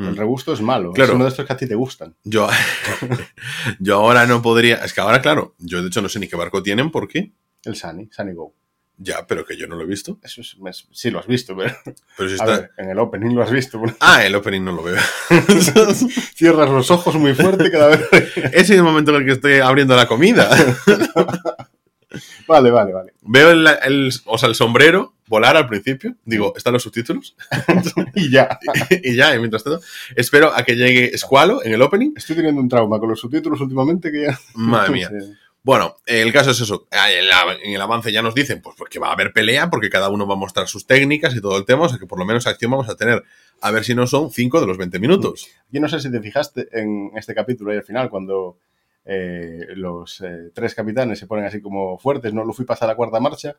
[0.00, 0.16] El Mm.
[0.16, 0.92] regusto es malo.
[0.92, 1.10] Claro.
[1.12, 2.14] Es uno de estos que a ti te gustan.
[2.24, 2.48] Yo,
[3.78, 4.76] yo ahora no podría.
[4.76, 7.32] Es que ahora, claro, yo de hecho no sé ni qué barco tienen, ¿por qué?
[7.64, 8.54] El Sunny, Sunny Go.
[9.02, 10.18] Ya, pero que yo no lo he visto.
[10.22, 11.74] Eso es, es- sí, lo has visto, pero...
[12.18, 12.44] Pero si A está.
[12.60, 13.80] ver, en el opening lo has visto.
[13.98, 14.96] Ah, el opening no lo veo.
[16.34, 18.00] Cierras los ojos muy fuerte cada vez.
[18.36, 20.50] Ese es el momento en el que estoy abriendo la comida.
[22.46, 23.12] Vale, vale, vale.
[23.22, 26.16] Veo el, el- o sea, el sombrero volar al principio.
[26.24, 27.36] Digo, ¿están los subtítulos?
[28.14, 28.58] Y ya.
[29.02, 29.80] y ya, y mientras tanto,
[30.16, 32.12] espero a que llegue Squalo en el opening.
[32.16, 34.38] Estoy teniendo un trauma con los subtítulos últimamente que ya...
[34.54, 35.08] Madre mía.
[35.08, 35.32] Sí.
[35.62, 36.88] Bueno, el caso es eso.
[36.90, 39.90] Ah, en el avance ya nos dicen pues, pues que va a haber pelea porque
[39.90, 41.82] cada uno va a mostrar sus técnicas y todo el tema.
[41.84, 43.22] O sea que por lo menos acción vamos a tener.
[43.60, 45.48] A ver si no son 5 de los 20 minutos.
[45.70, 48.56] Yo no sé si te fijaste en este capítulo y al final, cuando
[49.12, 52.44] eh, los eh, tres capitanes se ponen así como fuertes, ¿no?
[52.44, 53.56] Luffy pasa a la cuarta marcha,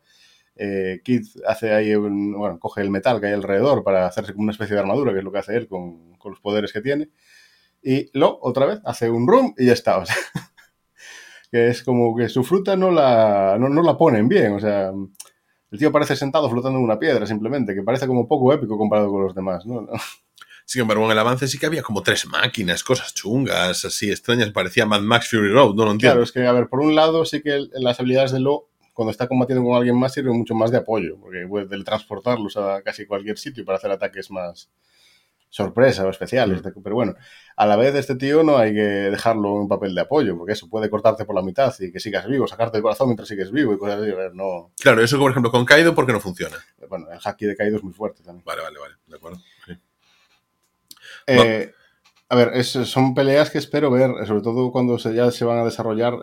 [0.55, 4.43] eh, Kid hace ahí un, bueno, coge el metal que hay alrededor para hacerse como
[4.43, 6.79] una especie de armadura, que es lo que hace él con, con los poderes que
[6.79, 7.09] tiene,
[7.83, 10.15] y Lo, otra vez, hace un room y ya está, o sea,
[11.51, 14.93] que es como que su fruta no la, no, no la ponen bien, o sea...
[15.71, 19.09] El tío parece sentado flotando en una piedra, simplemente, que parece como poco épico comparado
[19.09, 19.87] con los demás, ¿no?
[20.71, 24.51] Sin embargo, en el avance sí que había como tres máquinas, cosas chungas, así extrañas.
[24.51, 26.13] Parecía Mad Max Fury Road, no lo entiendo.
[26.13, 29.11] Claro, es que, a ver, por un lado, sí que las habilidades de Lo, cuando
[29.11, 33.05] está combatiendo con alguien más, sirven mucho más de apoyo, porque puede teletransportarlos a casi
[33.05, 34.69] cualquier sitio para hacer ataques más
[35.49, 36.63] sorpresa o especiales.
[36.63, 36.81] Mm.
[36.81, 37.15] Pero bueno,
[37.57, 40.53] a la vez, este tío no hay que dejarlo en un papel de apoyo, porque
[40.53, 43.51] eso puede cortarte por la mitad y que sigas vivo, sacarte el corazón mientras sigues
[43.51, 44.11] vivo y cosas así.
[44.11, 44.71] A ver, no.
[44.79, 46.55] Claro, eso, por ejemplo, con Kaido, ¿por qué no funciona?
[46.87, 48.45] Bueno, el haki de Kaido es muy fuerte también.
[48.45, 48.95] Vale, vale, vale.
[49.05, 49.39] De acuerdo.
[51.37, 51.73] Eh,
[52.29, 55.59] a ver, es- son peleas que espero ver, sobre todo cuando se, ya se van
[55.59, 56.13] a desarrollar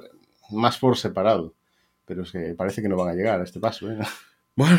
[0.51, 1.55] más por separado.
[2.05, 3.90] Pero es que parece que no van a llegar a este paso.
[3.90, 3.99] ¿eh?
[4.57, 4.79] Bueno,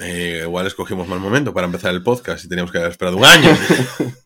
[0.00, 3.24] eh, igual escogimos mal momento para empezar el podcast y teníamos que haber esperado un
[3.24, 3.50] año.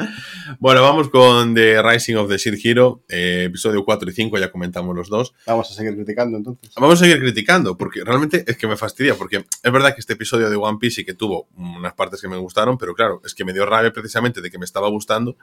[0.58, 4.50] bueno, vamos con The Rising of the Shield Hero, eh, episodio 4 y 5, ya
[4.50, 5.32] comentamos los dos.
[5.46, 6.72] Vamos a seguir criticando entonces.
[6.76, 10.14] Vamos a seguir criticando, porque realmente es que me fastidia, porque es verdad que este
[10.14, 13.34] episodio de One Piece sí que tuvo unas partes que me gustaron, pero claro, es
[13.34, 15.36] que me dio rabia precisamente de que me estaba gustando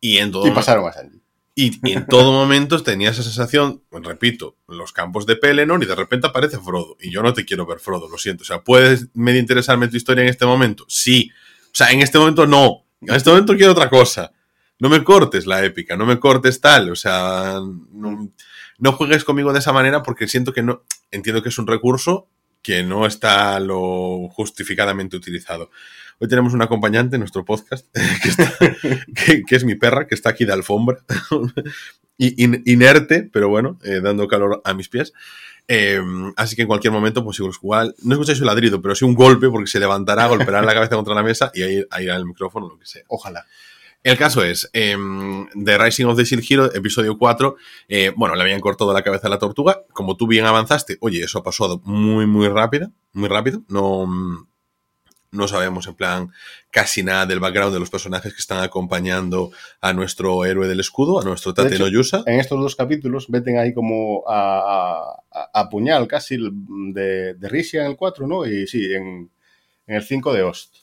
[0.00, 1.20] y en todo Y pasaron a Sanji.
[1.54, 5.94] y, y en todo momento tenía esa sensación, repito, los campos de Pelennor y de
[5.94, 6.96] repente aparece Frodo.
[7.00, 8.42] Y yo no te quiero ver Frodo, lo siento.
[8.42, 10.84] O sea, ¿puedes medio interesarme tu historia en este momento?
[10.88, 11.30] Sí.
[11.66, 12.84] O sea, en este momento no.
[13.02, 14.32] En este momento quiero otra cosa.
[14.78, 16.90] No me cortes la épica, no me cortes tal.
[16.90, 17.58] O sea,
[17.92, 18.30] no,
[18.78, 20.84] no juegues conmigo de esa manera porque siento que no.
[21.10, 22.28] Entiendo que es un recurso
[22.62, 25.70] que no está lo justificadamente utilizado.
[26.18, 27.86] Hoy tenemos un acompañante en nuestro podcast,
[28.22, 28.52] que, está-
[29.26, 30.98] que- que es mi perra, que está aquí de alfombra,
[32.28, 35.12] in- inerte, pero bueno, eh, dando calor a mis pies.
[35.68, 36.00] Eh,
[36.36, 39.48] así que en cualquier momento, pues igual, no escucháis su ladrido, pero sí un golpe,
[39.48, 42.68] porque se levantará, golpeará la cabeza contra la mesa y ahí ahí irá el micrófono,
[42.68, 43.02] lo que sea.
[43.08, 43.46] Ojalá.
[44.02, 44.96] El caso es, eh,
[45.62, 47.56] The Rising of the Shield Hero, episodio 4,
[47.88, 51.22] eh, bueno, le habían cortado la cabeza a la tortuga, como tú bien avanzaste, oye,
[51.22, 54.06] eso ha pasado muy, muy rápido, muy rápido, no,
[55.32, 56.32] no sabemos en plan
[56.70, 61.20] casi nada del background de los personajes que están acompañando a nuestro héroe del escudo,
[61.20, 62.22] a nuestro Tate hecho, no Yusa.
[62.26, 67.82] En estos dos capítulos meten ahí como a, a- a puñal casi de, de Risia
[67.84, 68.44] en el 4, ¿no?
[68.46, 69.30] Y sí, en,
[69.86, 70.76] en el 5 de Ost.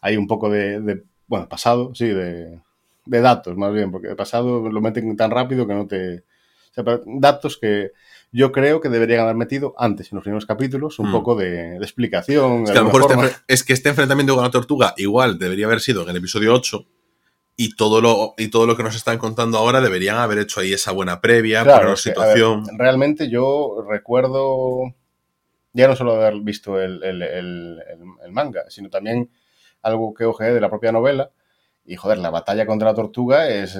[0.00, 2.60] Hay un poco de, de- bueno, pasado, sí, de,
[3.06, 6.18] de datos más bien, porque de pasado lo meten tan rápido que no te...
[6.18, 7.92] O sea, pero datos que
[8.36, 11.12] yo creo que deberían haber metido antes, en los primeros capítulos, un Mm.
[11.12, 12.64] poco de, de explicación.
[12.64, 15.66] Es que a lo mejor este, es que este enfrentamiento con la tortuga igual debería
[15.66, 16.84] haber sido en el episodio 8
[17.56, 20.72] y todo lo, y todo lo que nos están contando ahora deberían haber hecho ahí
[20.72, 22.64] esa buena previa, Claro, para la es que, situación.
[22.64, 24.92] ver, realmente yo recuerdo,
[25.72, 27.82] ya no solo haber visto el, el- el-
[28.24, 29.30] el- manga, sino también
[29.82, 31.30] algo que ojeé de la propia novela,
[31.86, 33.78] Y joder, la batalla contra la tortuga es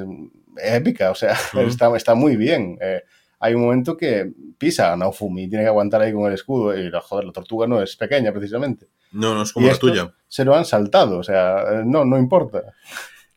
[0.63, 1.33] épica, o sea,
[1.83, 2.77] está, está muy bien.
[2.81, 3.03] Eh,
[3.45, 6.75] hay un momento que pisa a Naofumi y tiene que aguantar ahí con el escudo.
[6.75, 8.89] Y joder, la tortuga no es pequeña precisamente.
[9.13, 10.15] No, no es como la tuya.
[10.29, 12.63] Se lo han saltado, o sea, no, no importa.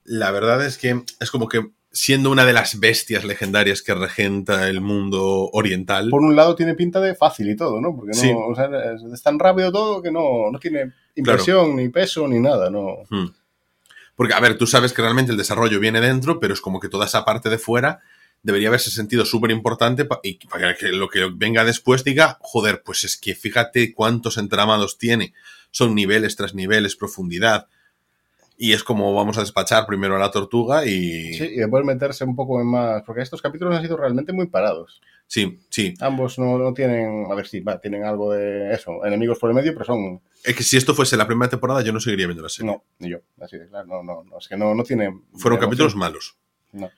[0.06, 4.70] La verdad es que es como que siendo una de las bestias legendarias que regenta
[4.70, 6.10] el mundo oriental.
[6.10, 7.94] Por un lado tiene pinta de fácil y todo, ¿no?
[7.94, 8.70] Porque no, o sea,
[9.14, 13.00] es tan rápido todo que no, no tiene impresión, ni peso, ni nada, ¿no?
[13.10, 13.28] Hmm.
[14.16, 16.88] Porque, a ver, tú sabes que realmente el desarrollo viene dentro, pero es como que
[16.88, 18.00] toda esa parte de fuera
[18.48, 23.04] debería haberse sentido súper importante y para que lo que venga después diga, joder, pues
[23.04, 25.34] es que fíjate cuántos entramados tiene.
[25.70, 27.68] Son niveles tras niveles, profundidad.
[28.58, 31.34] Y es como vamos a despachar primero a la tortuga y...
[31.34, 33.04] Sí, y después meterse un poco en más...
[33.04, 35.02] Porque estos capítulos han sido realmente muy parados.
[35.28, 35.94] Sí, sí.
[36.00, 37.26] Ambos no, tienen...
[37.30, 39.06] A ver si, va, tienen algo de eso.
[39.06, 40.22] Enemigos por el medio, pero son...
[40.46, 42.72] Es que si esto fuese la primera temporada yo no seguiría viendo la serie.
[42.72, 43.18] No, ni yo.
[43.42, 43.88] Así de claro.
[43.88, 44.38] No, no, no.
[44.38, 45.14] Es que no, no tiene...
[45.34, 46.38] Fueron capítulos malos.
[46.72, 46.90] No.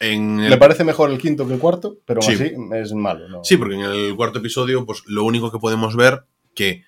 [0.00, 2.36] Me parece mejor el quinto que el cuarto, pero así
[2.74, 3.42] es malo.
[3.44, 6.84] Sí, porque en el cuarto episodio, pues lo único que podemos ver que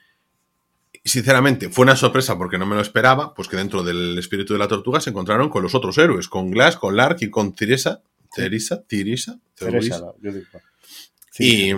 [1.07, 4.59] sinceramente, fue una sorpresa porque no me lo esperaba, pues que dentro del espíritu de
[4.59, 8.03] la tortuga se encontraron con los otros héroes, con Glass, con Lark y con Teresa.
[8.35, 10.47] Teresa, Teresa, Teresa, yo digo.
[11.39, 11.73] y,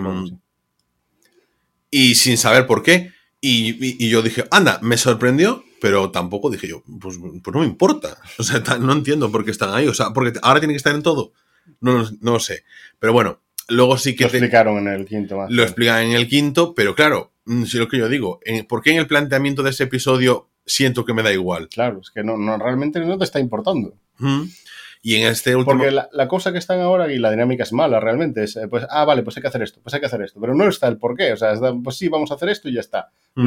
[1.91, 3.13] y sin saber por qué.
[3.39, 8.17] Y, yo dije, anda, me sorprendió, pero tampoco dije yo, pues, pues no me importa.
[8.37, 9.87] O sea, no entiendo por qué están ahí.
[9.87, 11.33] O sea, porque ahora tienen que estar en todo.
[11.81, 12.63] No, no, lo sé.
[12.99, 14.23] Pero bueno, luego sí que...
[14.25, 15.51] Lo explicaron en el quinto más.
[15.51, 18.39] Lo explican en el quinto, pero claro, Mm, sí, lo que yo digo.
[18.67, 21.67] ¿Por qué en el planteamiento de ese episodio siento que me da igual?
[21.67, 23.95] Claro, es que no, no realmente no te está importando.
[25.01, 25.79] Y en este último...
[25.79, 28.43] Porque la, cosa que están ahora y la dinámica es mala realmente.
[28.43, 30.39] Es, pues, ah, vale, pues hay que hacer esto, pues hay que hacer esto.
[30.39, 31.33] Pero no está el por qué.
[31.33, 33.11] O sea, pues sí, vamos a hacer esto y ya está.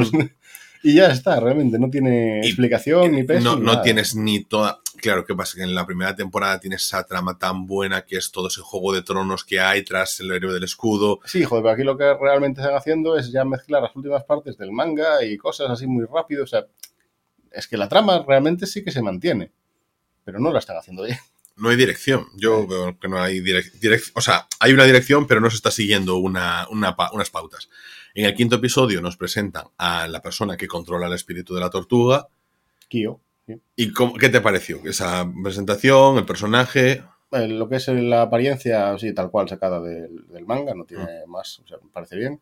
[0.83, 1.79] y ya está, realmente.
[1.79, 3.55] No tiene explicación ni peso.
[3.55, 4.81] No, no tienes ni toda...
[5.01, 5.55] Claro, ¿qué pasa?
[5.57, 8.93] Que en la primera temporada tienes esa trama tan buena que es todo ese juego
[8.93, 11.19] de tronos que hay tras el héroe del escudo.
[11.25, 14.57] Sí, joder, pero aquí lo que realmente están haciendo es ya mezclar las últimas partes
[14.57, 16.43] del manga y cosas así muy rápido.
[16.43, 16.65] O sea,
[17.51, 19.51] es que la trama realmente sí que se mantiene,
[20.23, 21.17] pero no la están haciendo bien.
[21.55, 22.27] No hay dirección.
[22.35, 24.11] Yo veo que no hay dirección.
[24.15, 27.69] o sea, hay una dirección, pero no se está siguiendo una, unas pautas.
[28.15, 31.69] En el quinto episodio nos presentan a la persona que controla el espíritu de la
[31.69, 32.27] tortuga.
[32.87, 33.19] Kyo.
[33.75, 34.79] ¿Y cómo, qué te pareció?
[34.85, 37.03] Esa presentación, el personaje.
[37.31, 41.29] Eh, lo que es la apariencia, sí, tal cual sacada del, manga, no tiene mm.
[41.29, 42.39] más, o sea, me parece bien.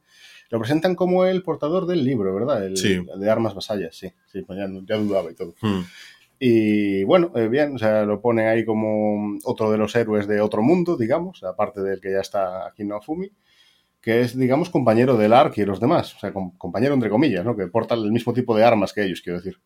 [0.49, 2.65] Lo presentan como el portador del libro, ¿verdad?
[2.65, 3.01] El, sí.
[3.17, 5.55] de armas vasallas, sí, sí, pues ya, dudaba y todo.
[5.61, 5.81] Mm.
[6.43, 10.41] Y bueno, eh, bien, o sea, lo pone ahí como otro de los héroes de
[10.41, 13.31] otro mundo, digamos, aparte del que ya está aquí en Afumi,
[14.01, 17.55] que es, digamos, compañero del Ark y los demás, o sea, compañero entre comillas, ¿no?
[17.55, 19.59] Que porta el mismo tipo de armas que ellos, quiero decir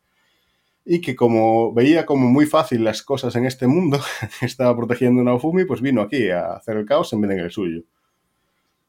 [0.86, 4.00] y que como veía como muy fácil las cosas en este mundo,
[4.42, 7.42] estaba protegiendo a Naofumi, pues vino aquí a hacer el caos en vez de en
[7.46, 7.82] el suyo.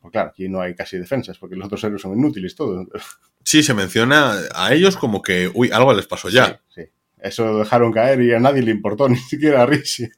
[0.02, 2.86] Pues claro, aquí no hay casi defensas, porque los otros héroes son inútiles todos.
[3.42, 6.60] Sí, se menciona a ellos como que, uy, algo les pasó ya.
[6.68, 6.90] Sí, sí.
[7.20, 10.08] Eso dejaron caer y a nadie le importó, ni siquiera a Rishi.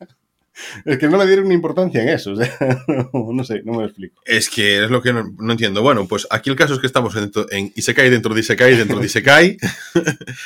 [0.84, 2.34] Es que no le dieron importancia en eso,
[3.12, 4.20] no, sé, no me lo explico.
[4.24, 5.82] Es que es lo que no, entiendo.
[5.82, 8.98] Bueno, pues aquí el caso es que estamos en, en Isekai dentro de Isekai dentro
[8.98, 9.56] de Isekai.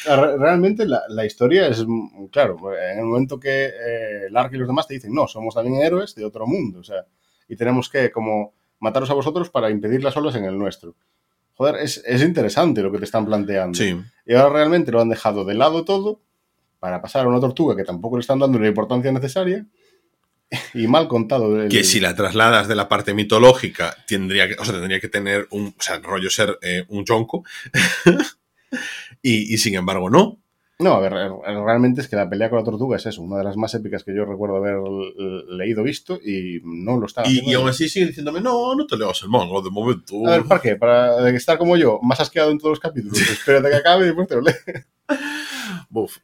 [0.09, 1.85] Ah, realmente la, historia es,
[2.31, 5.77] claro, en el momento que eh, Lark y los demás te dicen, no, somos también
[5.77, 7.07] héroes de otro mundo, o sea,
[7.49, 10.97] y tenemos que como mataros a vosotros para impedir las olas en el nuestro.
[11.55, 13.79] Joder, es, es interesante lo que te están planteando.
[13.79, 13.97] Sí.
[14.27, 16.21] Y ahora realmente lo han dejado de lado todo
[16.83, 19.65] para pasar a una tortuga que tampoco le están dando la importancia necesaria
[20.75, 21.69] y mal contado.
[21.69, 25.47] Que si la trasladas de la parte mitológica, tendría que, o sea, tendría que tener
[25.51, 27.45] un, o sea, rollo ser eh, un jonco.
[29.23, 30.41] y, sin embargo, no.
[30.81, 33.45] No, a ver, realmente es que la pelea con la tortuga es eso, una de
[33.45, 34.79] las más épicas que yo recuerdo haber
[35.51, 38.97] leído, visto y no lo está Y, y aún así sigue diciéndome, no, no te
[38.97, 40.27] leas el manga de momento.
[40.27, 40.75] A ver, ¿para qué?
[40.75, 43.21] Para estar como yo, más asqueado en todos los capítulos.
[43.31, 44.65] Espérate que acabe y después te lo lees.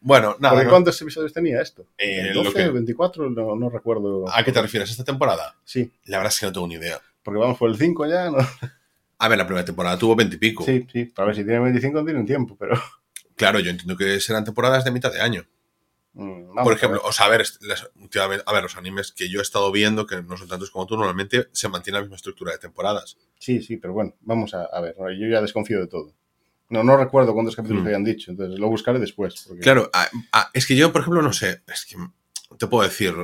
[0.00, 0.68] Bueno, nada.
[0.68, 1.87] ¿Cuántos episodios tenía esto?
[1.98, 3.31] Eh, ¿12 24?
[3.31, 4.24] No, recuerdo.
[4.33, 4.90] ¿A qué te refieres?
[4.90, 5.57] ¿Esta temporada?
[5.64, 5.92] Sí.
[6.07, 7.00] La verdad es que no tengo ni idea.
[7.22, 8.38] Porque vamos por el 5 ya, ¿no?
[9.18, 10.64] A ver, la primera temporada tuvo 20 y pico.
[10.64, 11.12] Sí, sí.
[11.16, 12.81] A ver, si tiene 25 tiene un tiempo, pero...
[13.37, 15.46] Claro, yo entiendo que serán temporadas de mitad de año.
[16.14, 17.44] Mm, por ejemplo, o sea, a ver,
[18.46, 20.96] a ver, los animes que yo he estado viendo, que no son tantos como tú,
[20.96, 23.16] normalmente se mantiene la misma estructura de temporadas.
[23.38, 26.14] Sí, sí, pero bueno, vamos a, a ver, yo ya desconfío de todo.
[26.70, 27.87] No, no recuerdo cuántos capítulos mm.
[27.87, 29.48] habían dicho, entonces lo buscaré después.
[29.61, 29.90] Claro,
[30.52, 31.96] es que yo, por ejemplo, no sé, es que
[32.59, 33.14] te puedo decir,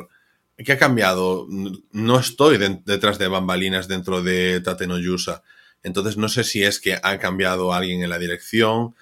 [0.56, 1.46] ¿qué ha cambiado?
[1.92, 5.42] No estoy detrás de bambalinas dentro de Tate no Yusa,
[5.82, 8.94] entonces no sé si es que ha cambiado alguien en la dirección,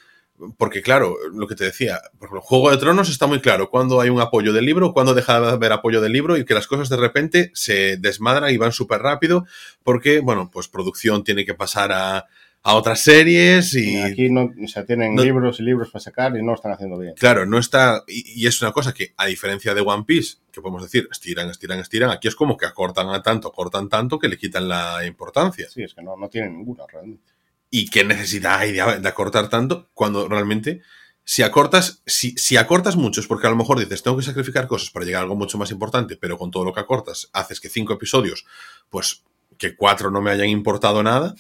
[0.59, 4.01] Porque, claro, lo que te decía, por ejemplo, Juego de Tronos está muy claro cuando
[4.01, 6.67] hay un apoyo del libro, cuando deja de haber apoyo del libro y que las
[6.67, 9.47] cosas de repente se desmadran y van súper rápido
[9.85, 12.27] porque, bueno, pues producción tiene que pasar a,
[12.65, 14.01] a otras series y...
[14.01, 16.73] Aquí no, o sea, tienen No- libros y libros para sacar y no lo están
[16.73, 17.15] haciendo bien.
[17.19, 18.05] Claro, no está.
[18.07, 21.51] Y, y es una cosa que, a diferencia de One Piece, que podemos decir, estiran,
[21.51, 25.05] estiran, estiran, aquí es como que acortan a tanto, acortan tanto que le quitan la
[25.05, 25.69] importancia.
[25.69, 27.33] Sí, es que no, no tienen ninguna realmente.
[27.71, 30.83] ¿Y qué necesidad hay de, de acortar tanto cuando realmente,
[31.25, 34.69] si acortas, si, si acortas mucho es porque a lo mejor dices, tengo que sacrificar
[34.69, 37.61] cosas para llegar a algo mucho más importante, pero con todo lo que acortas haces
[37.61, 38.45] que cinco episodios,
[38.91, 39.25] pues
[39.59, 41.35] que cuatro no me hayan importado nada.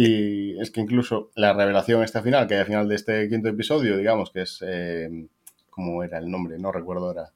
[0.00, 3.48] Y es que incluso la revelación esta final, que hay al final de este quinto
[3.48, 4.62] episodio, digamos, que es...
[4.64, 5.26] Eh,
[5.70, 6.56] ¿Cómo era el nombre?
[6.58, 7.32] No recuerdo ahora.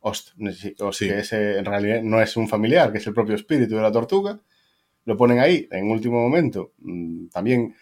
[0.00, 1.08] Ost, no sé si- Ost, Sí.
[1.08, 3.90] que ese en realidad no es un familiar, que es el propio espíritu de la
[3.90, 4.38] tortuga.
[5.06, 6.72] Lo ponen ahí en último momento.
[6.78, 7.74] Mm, También...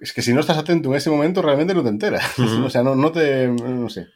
[0.00, 2.24] Es que si no estás atento en ese momento, realmente no te enteras.
[2.64, 3.46] O sea, no, no te...
[3.46, 4.06] No sé.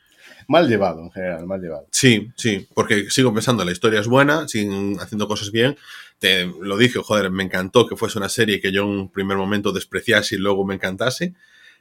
[0.48, 1.86] Mal llevado, en general, mal llevado.
[1.92, 5.76] Sí, sí, porque sigo pensando, la historia es buena, siguen haciendo cosas bien.
[6.22, 9.36] Te lo dije, joder, me encantó que fuese una serie que yo en un primer
[9.36, 11.34] momento despreciase y luego me encantase.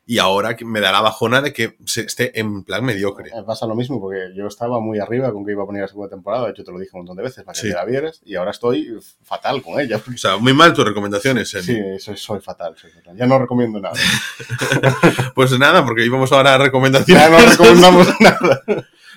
[0.04, 3.30] Y ahora me da la bajona de que se esté en plan mediocre.
[3.36, 5.88] Me pasa lo mismo porque yo estaba muy arriba con que iba a poner la
[5.90, 6.46] segunda temporada.
[6.46, 7.68] De hecho, te lo dije un montón de veces para que Sí.
[7.68, 8.20] te la vieras.
[8.26, 10.02] Y ahora estoy fatal con ella.
[10.12, 11.64] O sea, muy mal tus recomendaciones, Eli.
[11.64, 13.16] Sí, soy, soy fatal, soy fatal.
[13.16, 13.94] Ya no recomiendo nada.
[15.36, 17.24] Pues nada, porque íbamos ahora a recomendaciones.
[17.24, 18.64] Ya no recomendamos nada.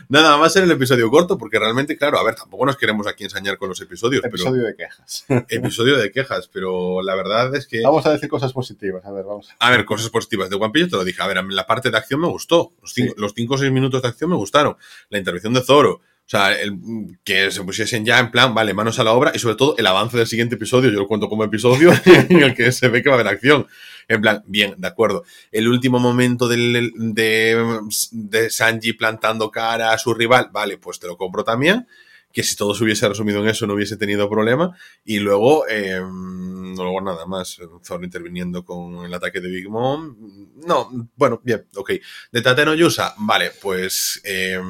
[0.09, 3.07] Nada, va a ser el episodio corto, porque realmente, claro, a ver, tampoco nos queremos
[3.07, 5.24] aquí ensañar con los episodios, Episodio de quejas.
[5.48, 7.83] episodio de quejas, pero la verdad es que...
[7.83, 9.04] Vamos a decir cosas positivas.
[9.04, 9.48] A ver, vamos.
[9.59, 11.22] A ver, cosas positivas de One Piece, te lo dije.
[11.22, 12.72] A ver, a mí la parte de acción me gustó.
[12.83, 13.20] Los cinco, Sí.
[13.20, 14.76] los cinco o seis minutos de acción me gustaron.
[15.11, 16.00] La intervención de Zoro.
[16.26, 16.56] O sea,
[17.22, 19.87] que se pusiesen ya en plan, vale, manos a la obra y sobre todo el
[19.87, 20.90] avance del siguiente episodio.
[20.90, 23.66] Yo lo cuento como episodio en el que se ve que va a haber acción.
[24.08, 25.24] En plan, bien, de acuerdo.
[25.52, 27.80] El último momento del, de,
[28.12, 31.87] de Sanji plantando cara a su rival, vale, pues te lo compro también.
[32.35, 34.77] Que si todo se hubiese resumido en eso no hubiese tenido problema.
[35.05, 40.16] Y luego, eh, luego nada más, Zoro interviniendo con el ataque de Big Mom.
[40.66, 41.92] No, bueno, bien, ok.
[42.33, 44.61] De Yusa, vale, pues eh,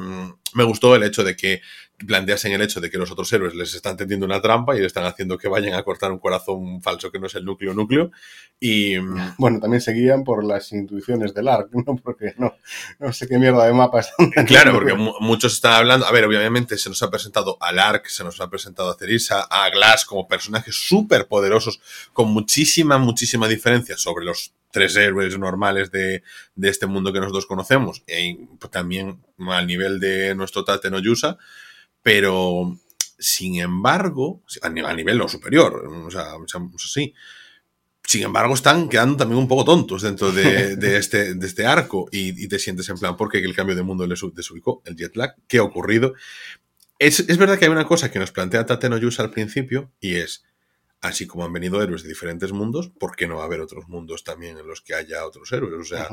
[0.53, 1.61] me gustó el hecho de que
[2.07, 4.85] planteasen el hecho de que los otros héroes les están tendiendo una trampa y le
[4.87, 8.11] están haciendo que vayan a cortar un corazón falso que no es el núcleo núcleo.
[8.59, 11.95] Y mm, Bueno, también se guían por las intuiciones del ARC, ¿no?
[12.03, 12.53] Porque no,
[12.99, 14.11] no sé qué mierda de mapas.
[14.47, 18.07] claro, porque mu- muchos están hablando, a ver, obviamente se nos ha presentado a Lark,
[18.07, 21.79] se nos ha presentado a Cerisa, a Glass como personajes súper poderosos
[22.13, 26.21] con muchísima, muchísima diferencia sobre los tres héroes normales de,
[26.55, 30.99] de este mundo que nosotros conocemos, e pues, también al nivel de nuestro Tate no
[30.99, 31.37] Yusa,
[32.05, 32.77] pero
[33.17, 37.15] sin embargo, a nivel, a nivel no superior, o sea, seamos así,
[38.03, 42.07] sin embargo, están quedando también un poco tontos dentro de, de este, de este arco
[42.11, 44.83] y, y te sientes en plan, ¿por qué el cambio de mundo les desubicó?
[44.85, 46.13] El jet lag, ¿qué ha ocurrido?
[46.99, 49.91] Es, es verdad que hay una cosa que nos plantea Tate no Yusa al principio
[49.99, 50.43] y es,
[51.01, 53.87] así como han venido héroes de diferentes mundos, ¿por qué no va a haber otros
[53.87, 55.73] mundos también en los que haya otros héroes?
[55.73, 56.07] O sea,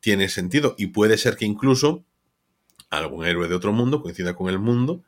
[0.00, 2.04] tiene sentido y puede ser que incluso
[2.90, 5.04] algún héroe de otro mundo coincida con el mundo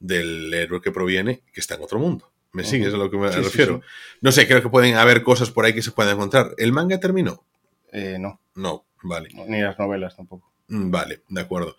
[0.00, 2.30] del héroe que proviene que está en otro mundo.
[2.52, 3.80] ¿Me sigues a lo que me Sí, sí, refiero?
[3.82, 4.18] sí.
[4.22, 6.52] No sé, creo que pueden haber cosas por ahí que se puedan encontrar.
[6.56, 7.44] ¿El manga terminó?
[7.92, 9.28] Eh, no, No, vale.
[9.46, 10.50] ni las novelas tampoco.
[10.68, 11.76] Mm, Vale, de acuerdo.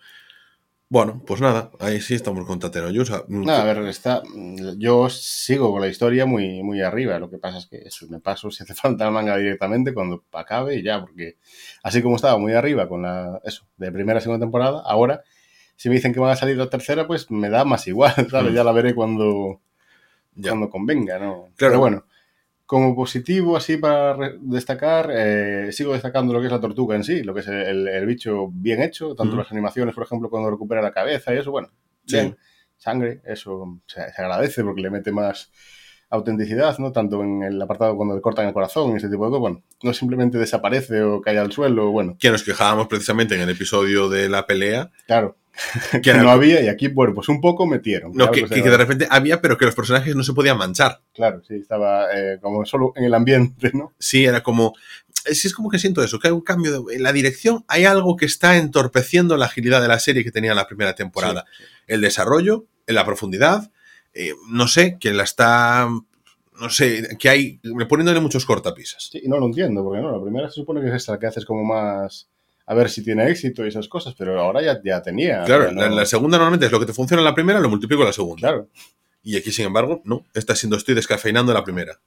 [0.88, 3.22] Bueno, pues nada, ahí sí estamos con Tateno Yusa.
[3.28, 4.22] Mm, No, a ver, está,
[4.76, 7.16] yo sigo con la historia muy, muy arriba.
[7.20, 10.24] Lo que pasa es que eso, me paso si hace falta el manga directamente cuando
[10.32, 11.36] acabe y ya, porque
[11.84, 15.22] así como estaba muy arriba con la, eso, de primera a segunda temporada, ahora,
[15.80, 18.52] si me dicen que van a salir la tercera, pues me da más igual, ¿sabes?
[18.52, 18.54] Mm.
[18.54, 19.62] Ya la veré cuando,
[20.34, 20.50] ya.
[20.50, 21.44] cuando convenga, ¿no?
[21.56, 21.72] Claro.
[21.72, 22.04] Pero bueno,
[22.66, 27.22] como positivo, así para destacar, eh, sigo destacando lo que es la tortuga en sí,
[27.22, 29.38] lo que es el, el bicho bien hecho, tanto Ujú.
[29.42, 31.68] las animaciones, por ejemplo, cuando recupera la cabeza y eso, bueno,
[32.04, 32.16] Sí.
[32.16, 32.36] bien,
[32.76, 35.50] sangre, eso se, se agradece porque le mete más
[36.10, 36.92] autenticidad, ¿no?
[36.92, 39.62] Tanto en el apartado cuando le cortan el corazón y ese tipo de cosas, bueno,
[39.82, 44.08] no simplemente desaparece o cae al suelo, bueno, Que nos quejábamos precisamente en el episodio
[44.10, 44.90] de la pelea.
[45.06, 45.36] claro,
[46.02, 48.12] Que, no había y aquí, bueno, pues un poco metieron.
[48.12, 50.58] no, claro, que, pues que- de repente había, pero que los personajes no se podían
[50.58, 51.02] manchar.
[51.14, 53.92] Claro, sí, estaba eh, como solo en el ambiente, ¿no?
[53.98, 54.74] Sí, era como.
[55.24, 57.64] Sí, es como que siento eso, que hay un cambio de, en la dirección.
[57.68, 60.94] Hay algo que está entorpeciendo la agilidad de la serie que tenía en la primera
[60.94, 61.44] temporada.
[61.56, 61.70] Sí, sí.
[61.88, 63.70] El desarrollo, en la profundidad,
[64.14, 65.88] eh, no sé, que la está.
[66.60, 67.60] No sé, que hay.
[67.88, 69.08] poniéndole muchos cortapisas.
[69.12, 71.26] Sí, y no lo entiendo, porque no, la primera se supone que es esta que
[71.26, 72.28] haces como más
[72.70, 75.42] a ver si tiene éxito y esas cosas, pero ahora ya, ya tenía.
[75.44, 77.68] Claro, no- la, la segunda normalmente es lo que te funciona en la primera, lo
[77.68, 78.48] multiplico en la segunda.
[78.48, 78.68] Claro.
[79.22, 80.24] Y aquí, sin embargo, no.
[80.34, 81.98] Está siendo, estoy descafeinando la primera.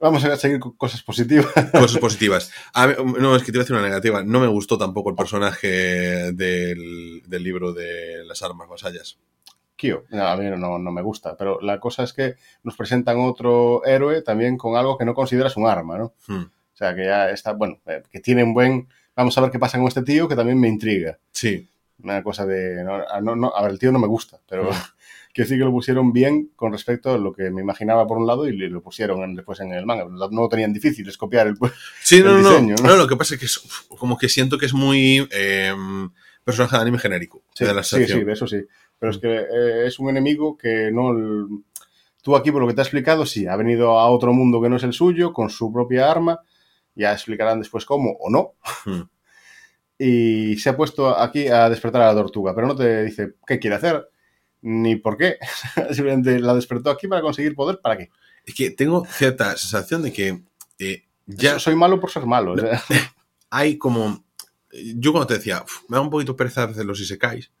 [0.00, 1.46] Vamos a seguir con cosas positivas.
[1.72, 2.50] Cosas positivas.
[2.74, 4.24] A mí- no, es que te iba a decir una negativa.
[4.24, 9.18] No me gustó tampoco el personaje del, del libro de las armas vasallas.
[9.76, 10.04] Kyo.
[10.10, 12.34] No, a mí no, no me gusta, pero la cosa es que
[12.64, 16.14] nos presentan otro héroe también con algo que no consideras un arma, ¿no?
[16.26, 16.42] Hmm.
[16.46, 18.88] O sea, que ya está, bueno, eh, que tiene un buen...
[19.16, 21.18] Vamos a ver qué pasa con este tío, que también me intriga.
[21.32, 21.68] Sí.
[22.02, 22.82] Una cosa de...
[22.82, 24.66] No, a- no- no- a ver, el tío no me gusta, pero Mm.
[25.34, 28.26] quiero decir que lo pusieron bien con respecto a lo que me imaginaba por un
[28.26, 30.06] lado y lo pusieron en- después en el manga.
[30.08, 31.56] No lo tenían difícil es copiar el...
[32.02, 32.88] Sí, El no, diseño, no, ¿no?
[32.90, 33.58] no, Lo que pasa es que es
[33.98, 35.72] como que siento que es muy eh,
[36.44, 37.42] personaje de anime genérico.
[37.54, 38.58] Sí, de la sí, sí, eso sí.
[38.98, 41.12] Pero es que eh, es un enemigo que no...
[42.22, 44.68] Tú aquí, por lo que te ha explicado, sí, ha venido a otro mundo que
[44.68, 46.38] no es el suyo, con su propia arma,
[46.94, 49.02] ya explicarán después cómo o no, Hmm.
[49.98, 53.58] y se ha puesto aquí a despertar a la tortuga, pero no te dice qué
[53.58, 54.08] quiere hacer,
[54.62, 55.36] ni por qué.
[55.92, 58.10] Simplemente la despertó aquí para conseguir poder, ¿para qué?
[58.44, 60.42] Es que tengo cierta sensación de que
[60.78, 62.52] eh, ya soy malo por ser malo.
[62.54, 62.82] o sea,
[63.50, 64.24] hay como.
[64.96, 67.52] Yo cuando te decía, "Uf, me da un poquito pereza de los isekais,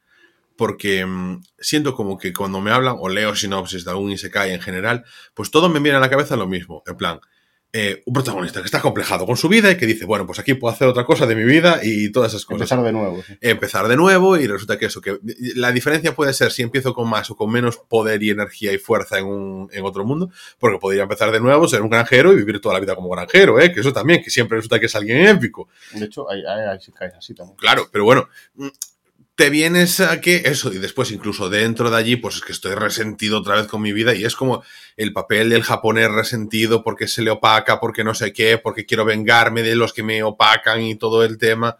[0.56, 4.60] porque mm, siento como que cuando me hablan o leo sinopsis de algún isekai en
[4.60, 5.04] general,
[5.34, 6.82] pues todo me viene a la cabeza lo mismo.
[6.86, 7.20] En plan,
[7.74, 10.52] eh, un protagonista que está complejado con su vida y que dice, bueno, pues aquí
[10.52, 12.70] puedo hacer otra cosa de mi vida y todas esas cosas.
[12.70, 13.22] empezar de nuevo.
[13.26, 13.38] sí.
[13.40, 15.18] empezar de nuevo y resulta que eso, que
[15.56, 18.78] la diferencia puede ser si empiezo con más o con menos poder y energía y
[18.78, 22.36] fuerza en, un, en otro mundo, porque podría empezar de nuevo, ser un granjero y
[22.36, 23.72] vivir toda la vida como granjero, ¿eh?
[23.72, 25.68] que eso también, que siempre resulta que es alguien épico.
[25.94, 26.78] De hecho, hay, hay,
[27.16, 27.56] así también.
[27.56, 28.28] Claro, pero bueno,
[29.42, 32.76] te vienes a que eso, y después incluso dentro de allí, pues es que estoy
[32.76, 34.62] resentido otra vez con mi vida y es como
[34.96, 39.04] el papel del japonés resentido porque se le opaca, porque no sé qué, porque quiero
[39.04, 41.76] vengarme de los que me opacan y todo el tema.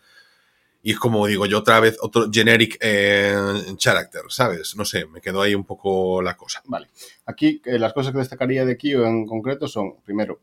[0.83, 3.33] Y es como digo yo otra vez, otro generic eh,
[3.77, 4.75] character, ¿sabes?
[4.75, 6.63] No sé, me quedó ahí un poco la cosa.
[6.65, 6.89] Vale.
[7.27, 10.41] Aquí eh, las cosas que destacaría de Kyo en concreto son, primero,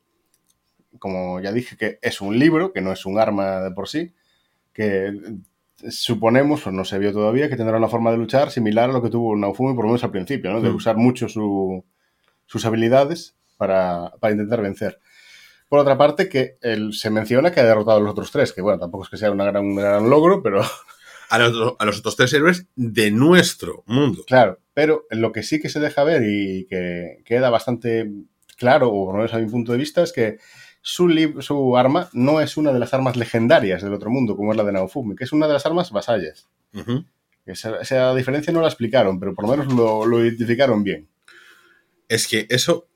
[0.99, 4.13] como ya dije, que es un libro, que no es un arma de por sí,
[4.73, 5.11] que
[5.89, 9.01] suponemos, pues no se vio todavía, que tendrá una forma de luchar similar a lo
[9.01, 10.61] que tuvo Naofumi por lo menos al principio, ¿no?
[10.61, 10.75] De Mm.
[10.75, 11.83] usar mucho su-
[12.45, 14.99] sus habilidades para, para intentar vencer.
[15.67, 18.61] Por otra parte, que él se menciona que ha derrotado a los otros tres, que
[18.61, 20.61] bueno, tampoco es que sea una gran, un gran logro, pero
[21.31, 24.23] A los, a los otros tres héroes de nuestro mundo.
[24.25, 28.09] Claro, pero lo que sí que se deja ver y que queda bastante
[28.57, 30.39] claro, o por lo menos a mi punto de vista, es que
[30.89, 34.63] su, arma no es una de las armas legendarias del otro mundo, como es la
[34.63, 36.47] de Naofumi, que es una de las armas vasallas.
[37.45, 41.07] Esa, esa diferencia no la explicaron, pero por lo menos lo, lo identificaron bien.
[42.07, 42.87] Es que eso,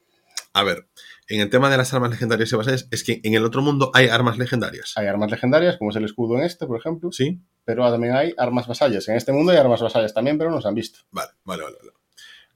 [0.53, 0.87] a ver,
[1.27, 3.91] en el tema de las armas legendarias y bases, es que en el otro mundo
[3.93, 4.93] hay armas legendarias.
[4.95, 7.39] Hay armas legendarias, como es el escudo en este, por ejemplo, ¿Sí?
[7.63, 9.07] pero también hay armas vasallas.
[9.07, 10.99] En este mundo hay armas vasallas también, pero no se han visto.
[11.11, 11.77] Vale, vale, vale.
[11.77, 11.91] vale.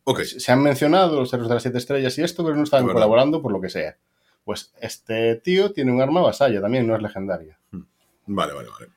[0.04, 2.68] Ok, Se han mencionado los héroes de las siete estrellas y esto, pero no Es
[2.68, 3.98] están colaborando por lo que sea.
[4.48, 7.60] Pues este tío tiene un arma vasalla, también no es legendaria.
[8.28, 8.88] vale, vale, vale.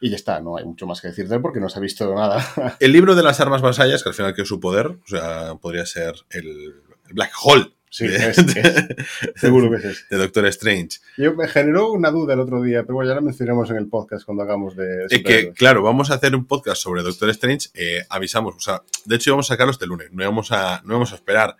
[0.00, 1.82] Y ya está, no hay mucho más que decir de él porque no se ha
[1.82, 2.76] visto nada.
[2.78, 5.56] El libro de las armas vasallas, que al final que es su poder, o sea,
[5.56, 6.76] podría ser el,
[7.10, 8.86] Black Hole Sí, de, es, es-
[9.34, 10.04] seguro que es ese.
[10.10, 10.98] de Doctor Strange.
[11.16, 13.88] Yo me generó una duda el otro día, pero bueno, ya la mencionaremos en el
[13.88, 17.70] podcast cuando hagamos de Es que, claro, vamos a hacer un podcast sobre Doctor Strange.
[17.74, 20.90] eh, avisamos, o sea, de hecho íbamos a sacarlo este lunes, no íbamos a, no
[20.92, 21.56] íbamos a esperar,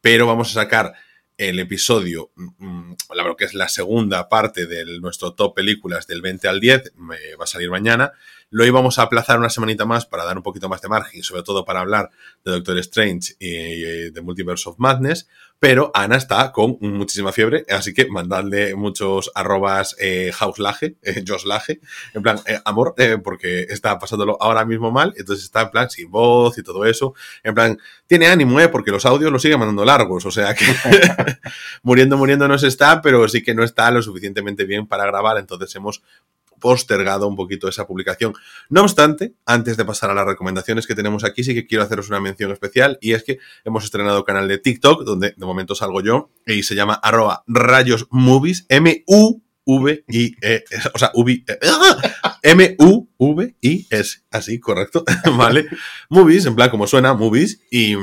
[0.00, 0.92] pero vamos a sacar
[1.36, 6.22] el episodio, mm, la verdad que es la segunda parte de nuestro top películas del
[6.22, 8.12] 20 al 10, me va a salir mañana.
[8.54, 11.42] Lo íbamos a aplazar una semanita más para dar un poquito más de margen, sobre
[11.42, 12.10] todo para hablar
[12.44, 15.26] de Doctor Strange y, de Multiverse of Madness,
[15.58, 21.80] pero Ana está con muchísima fiebre, así que mandadle muchos arrobas eh, houselage, eh, joslage,
[22.12, 25.90] en plan, eh, amor, eh, porque está pasándolo ahora mismo mal, entonces está en plan
[25.90, 27.76] sin voz y todo eso, en plan,
[28.06, 30.64] tiene ánimo, eh, porque los audios los sigue mandando largos, o sea que
[31.82, 35.38] muriendo, muriendo no se está, pero sí que no está lo suficientemente bien para grabar,
[35.38, 36.04] entonces hemos
[36.60, 38.34] postergado un poquito esa publicación.
[38.68, 42.08] No obstante, antes de pasar a las recomendaciones que tenemos aquí, sí que quiero haceros
[42.08, 46.00] una mención especial y es que hemos estrenado canal de TikTok, donde de momento salgo
[46.00, 51.44] yo, y se llama arroba rayos movies, M-U V I E o sea, V
[52.42, 55.04] M U V I S, así, correcto,
[55.36, 55.66] ¿vale?
[56.10, 57.96] Movies, en plan como suena, movies y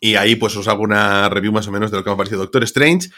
[0.00, 2.16] y ahí pues os hago una review más o menos de lo que me ha
[2.18, 3.08] parecido Doctor Strange,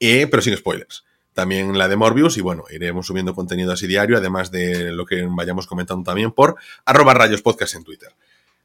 [0.00, 1.04] eh, pero sin spoilers.
[1.34, 5.26] También la de Morbius y bueno, iremos subiendo contenido así diario, además de lo que
[5.28, 8.10] vayamos comentando también por arroba rayos podcast en Twitter.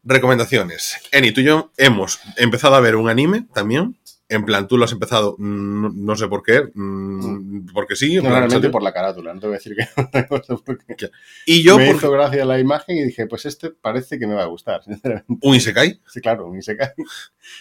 [0.04, 0.98] Recomendaciones.
[1.12, 3.98] Eni, tú y yo hemos empezado a ver un anime también
[4.32, 8.18] En plan, tú lo has empezado, no sé por qué, mm, porque sí.
[8.18, 9.88] No, realmente por la carátula, no te voy a decir que
[10.30, 11.10] no sé por qué.
[11.48, 14.36] Y yo, me por hizo gracia la imagen y dije, pues este parece que me
[14.36, 15.36] va a gustar, sinceramente.
[15.42, 16.94] un Isekai, Sí, claro, ni se cae.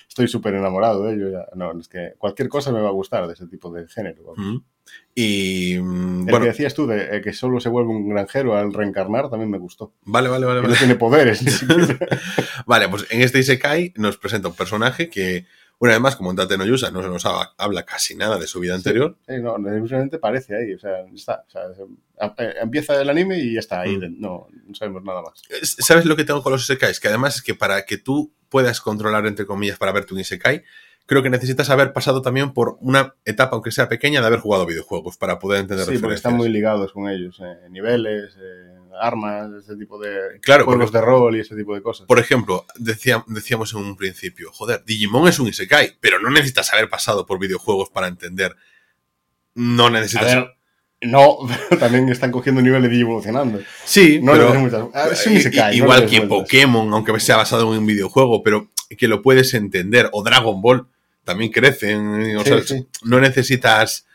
[0.07, 1.31] Estoy súper enamorado de ello.
[1.31, 1.47] ya.
[1.55, 4.35] No, es que cualquier cosa me va a gustar de ese tipo de género.
[5.15, 8.73] Y El bueno, que decías tú de eh, que solo se vuelve un granjero al
[8.73, 9.93] reencarnar también me gustó.
[10.05, 10.63] vale, vale, vale.
[10.63, 11.43] No tiene poderes.
[12.67, 15.47] Vale, pues en este Isekai nos presenta un personaje que,
[15.81, 18.39] una vez más, como en Tate no Yusa, no se nos habla, habla casi nada
[18.39, 19.17] de su vida anterior.
[19.29, 20.75] Sí, no, simplemente parece ahí.
[20.75, 21.45] O sea, está.
[21.47, 23.97] O sea, se- empieza el anime y ya está ahí.
[23.97, 24.21] Mm.
[24.21, 25.43] No, no sabemos nada más.
[25.51, 26.99] Es- ¿Sabes lo que tengo con los Isekais?
[27.01, 30.65] Que además es que para que tú puedas controlar, entre comillas, para verte un Isekai,
[31.07, 34.67] creo que necesitas haber pasado también por una etapa, aunque sea pequeña, de haber jugado
[34.67, 37.41] videojuegos para poder entender Sí, porque están muy ligados con ellos.
[37.41, 41.83] eh, niveles, eh, armas, ese tipo de Claro, juegos de rol y ese tipo de
[41.83, 42.07] cosas.
[42.07, 46.73] Por ejemplo, decía- decíamos en un principio, joder, Digimon es un Isekai, pero no necesitas
[46.73, 48.57] haber pasado por videojuegos para entender.
[49.55, 50.27] No A necesitas.
[50.35, 50.51] ver,
[51.03, 51.39] no,
[51.69, 53.61] pero también están cogiendo niveles y evolucionando.
[53.85, 56.21] sí, No pero muchas- ah, es un isekai, no igual que.
[56.23, 60.87] Pokémon, aunque sea basado en un videojuego, pero que lo puedes entender, o Dragon Ball,
[61.25, 62.87] también crecen, o Sí, sea, sí.
[63.03, 64.07] no necesitas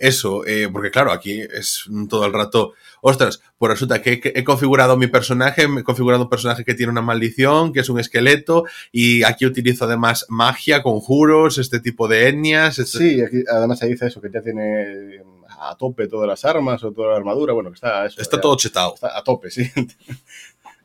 [0.00, 2.72] eso, eh, porque claro, aquí es todo el rato,
[3.02, 6.90] ostras, pues resulta que he, he configurado mi personaje, he configurado un personaje que tiene
[6.90, 12.28] una maldición, que es un esqueleto, y aquí utilizo además magia, conjuros, este tipo de
[12.28, 12.78] etnias.
[12.78, 15.22] este- Sí, aquí, además se dice eso, que ya tiene
[15.62, 17.52] a tope todas las armas o toda la armadura.
[17.52, 18.20] Bueno, que está eso.
[18.22, 18.94] Está ya- todo chetado.
[18.94, 19.70] Está a tope, sí.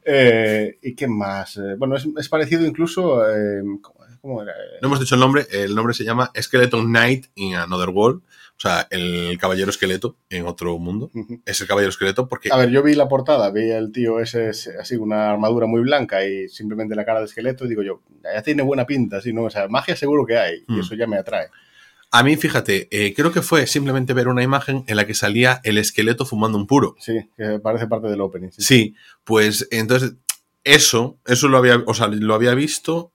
[0.08, 1.58] Eh, ¿Y qué más?
[1.58, 3.28] Eh, bueno, es, es parecido incluso.
[3.28, 4.54] eh, ¿cómo, cómo era?
[4.82, 8.22] No hemos dicho el nombre, el nombre se llama Skeleton Knight in Another World,
[8.58, 11.12] o sea, el caballero esqueleto en otro mundo.
[11.46, 14.50] Es el caballero esqueleto porque A ver, yo vi la portada, vi el tío ese,
[14.50, 18.02] ese, así, una armadura muy blanca y simplemente la cara de esqueleto, y digo yo,
[18.24, 19.34] ya tiene buena pinta, ¿sí?
[19.34, 19.44] ¿no?
[19.44, 21.50] O sea, magia seguro que hay, y eso ya me atrae.
[22.12, 25.60] a mí, fíjate, eh, creo que fue simplemente ver una imagen en la que salía
[25.66, 26.96] el esqueleto fumando un puro.
[26.98, 28.52] Sí, que parece parte del opening.
[28.52, 28.62] Sí.
[28.62, 28.96] Sí,
[29.26, 30.14] pues entonces
[30.64, 33.12] eso, eso lo había, o sea, lo había visto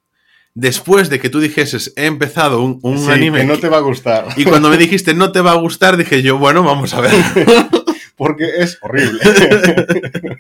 [0.55, 3.79] después de que tú dijeses, he empezado un, un Sí, anime que no te va
[3.79, 6.95] a gustar, y cuando me dijiste no te va a gustar, dije yo, bueno, vamos
[6.95, 7.13] a ver.
[8.17, 9.21] porque es horrible.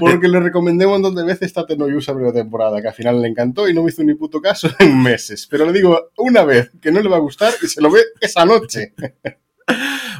[0.00, 3.20] porque le recomendé un montón de veces Tate no Yusa primera temporada, que al final
[3.20, 5.46] le encantó y no me hizo ni puto caso en meses.
[5.50, 8.00] Pero le digo una vez que no le va a gustar y se lo ve
[8.20, 8.94] esa noche.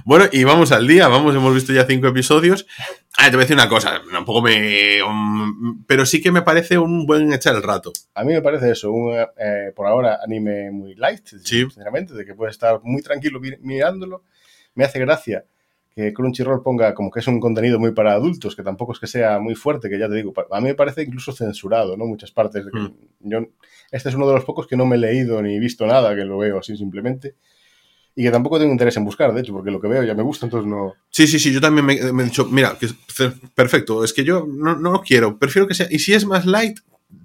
[0.05, 2.67] Bueno, y vamos al día, vamos, hemos visto ya cinco episodios.
[3.17, 5.03] Ah, te voy a decir una cosa, tampoco me...
[5.03, 7.93] um, pero sí que me parece un buen echar el rato.
[8.15, 11.63] A mí me parece eso, un, eh, por ahora, anime muy light, Sí.
[11.63, 14.23] sinceramente, de que puedes estar muy tranquilo mi- mirándolo.
[14.75, 15.45] Me hace gracia
[15.95, 19.09] que Crunchyroll ponga como que es un contenido muy para adultos, que tampoco es que
[19.09, 22.07] sea muy fuerte, que ya te digo, a mí me parece incluso censurado, ¿no?
[22.07, 22.65] Muchas partes.
[22.67, 22.95] De que Mm.
[23.21, 23.39] yo,
[23.91, 26.25] este es uno de los pocos que no me he leído ni visto nada, que
[26.25, 27.35] lo veo así simplemente.
[28.21, 30.25] Y que tampoco tengo interés en buscar, de hecho, porque lo que veo ya me
[30.25, 30.95] gusta, entonces no...
[31.09, 32.95] Sí, sí, sí, yo también me, me he dicho, mira, que es
[33.55, 35.87] perfecto, es que yo no, no lo quiero, prefiero que sea...
[35.89, 36.81] Y si es más light,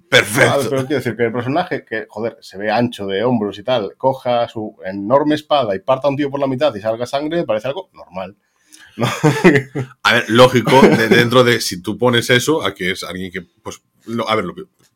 [0.08, 0.70] perfecto.
[0.70, 3.94] pero quiero decir que el personaje, que joder, se ve ancho de hombros y tal,
[3.96, 7.38] coja su enorme espada y parta a un tío por la mitad y salga sangre,
[7.38, 8.36] me parece algo normal.
[8.96, 9.08] ¿no?
[10.04, 13.42] A ver, lógico, de- dentro de si tú pones eso, a que es alguien que,
[13.42, 14.54] pues, lo- a ver, lo,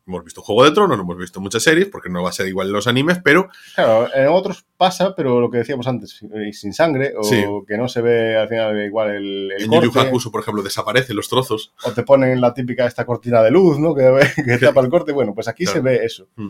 [0.09, 2.47] hemos visto Juego de Tronos, no hemos visto muchas series, porque no va a ser
[2.47, 6.51] igual en los animes, pero claro, en otros pasa, pero lo que decíamos antes, eh,
[6.53, 7.43] sin sangre, o Sí.
[7.67, 10.41] que no se ve al final igual el, el en Yu Yu corte, Hakusho, por
[10.41, 11.73] ejemplo, desaparecen los trozos.
[11.83, 13.93] o te ponen la típica esta cortina de luz, ¿no?
[13.95, 14.03] Que,
[14.45, 15.77] que tapa el corte, bueno, pues aquí Claro.
[15.77, 16.27] se ve eso.
[16.35, 16.49] Mm.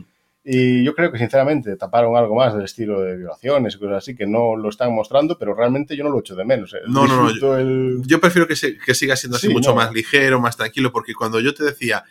[0.52, 4.16] Y yo creo que sinceramente taparon algo más del estilo de violaciones y cosas así,
[4.16, 6.74] que no lo están mostrando, pero realmente yo no lo echo de menos.
[6.74, 6.78] eh.
[6.88, 8.02] No, no, no, Disfruto el...
[8.06, 9.76] Yo prefiero que, se- que siga siendo así Sí, mucho no.
[9.76, 12.04] más ligero, más tranquilo, porque cuando yo te decía,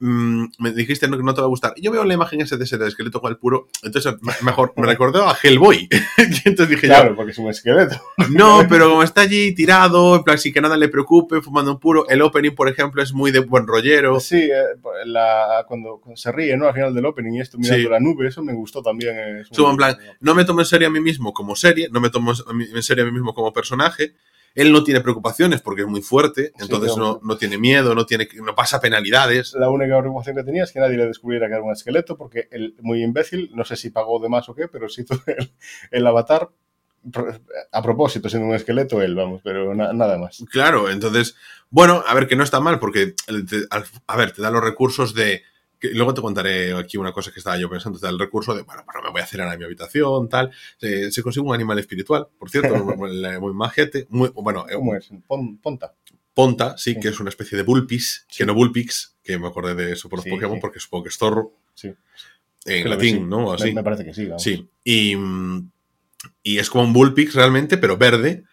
[0.00, 2.56] mm, me dijiste no, que no te va a gustar, yo veo la imagen ese
[2.56, 5.88] de ese esqueleto con el puro, entonces me- mejor me recordó a Hellboy.
[6.44, 8.00] Entonces dije Claro, porque es un esqueleto.
[8.30, 11.78] no, pero como está allí tirado, en plan, sin que nada le preocupe, fumando un
[11.78, 14.18] puro, el opening, por ejemplo, es muy de buen rollero.
[14.20, 14.62] Sí, eh,
[15.04, 16.66] la, cuando, cuando se ríe, ¿no?
[16.66, 17.88] Al final del opening y esto mirando Sí.
[17.90, 19.16] la nube, eso me gustó también.
[19.16, 21.54] eh, es Subo muy- en plan, no me tomo en serio a mí mismo como
[21.56, 24.14] serie, no me tomo en serio a mí mismo como personaje.
[24.54, 27.36] Él no tiene preocupaciones porque es muy fuerte, entonces Sí, no, no.
[27.36, 29.54] tiene miedo, no, tiene, no pasa penalidades.
[29.54, 32.48] La única preocupación que tenía es que nadie le descubriera que era un esqueleto, porque
[32.50, 35.50] el muy imbécil, no sé si pagó de más o qué, pero sí hizo el,
[35.90, 36.48] el avatar
[37.72, 40.44] a propósito, siendo un esqueleto él, vamos, pero na- nada más.
[40.50, 41.34] Claro, entonces,
[41.70, 43.14] bueno, a ver, que no está mal, porque,
[43.48, 43.66] te-
[44.06, 45.42] a ver, te da los recursos de.
[45.80, 48.84] Que luego te contaré aquí una cosa que estaba yo pensando, el recurso de, bueno,
[48.84, 50.52] bueno, me voy a hacer a mi habitación, tal.
[50.78, 53.10] Se, se consigue un animal espiritual, por cierto, muy,
[53.40, 55.08] muy majete, muy, bueno, eh, ¿Cómo es?
[55.26, 55.94] Pon- ponta.
[56.34, 57.00] Ponta, sí, Sí.
[57.00, 60.18] que es una especie de Bulpix, que no Bulpix, que me acordé de eso por
[60.18, 60.60] los Sí, Pokémon, sí.
[60.60, 61.52] porque supongo que es zorro.
[61.74, 61.88] Sí.
[61.88, 63.20] en Creo latín, sí.
[63.22, 63.48] ¿no?
[63.48, 63.72] Me- así.
[63.72, 64.26] Me, parece que sí.
[64.26, 64.42] vamos.
[64.42, 64.68] Sí.
[64.84, 65.16] Y,
[66.42, 68.44] y es como un Bullpix realmente, pero verde.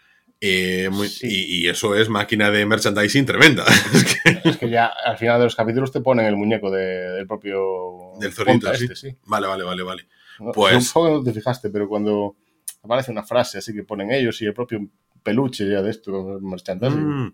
[0.42, 1.28] Eh, muy- Sí.
[1.30, 3.64] y, y eso es máquina de merchandising tremenda.
[3.94, 7.12] Es que- Es que ya al final de los capítulos te ponen el muñeco de-
[7.14, 8.14] del propio.
[8.20, 8.84] Del zorrito, sí.
[8.86, 9.16] este, sí.
[9.26, 10.08] vale, vale, vale, vale.
[10.40, 12.36] No, Pues- no te fijaste, pero cuando
[12.84, 14.80] aparece una frase así que ponen ellos y el propio
[15.24, 17.04] peluche ya de esto, merchandising.
[17.26, 17.34] Mm,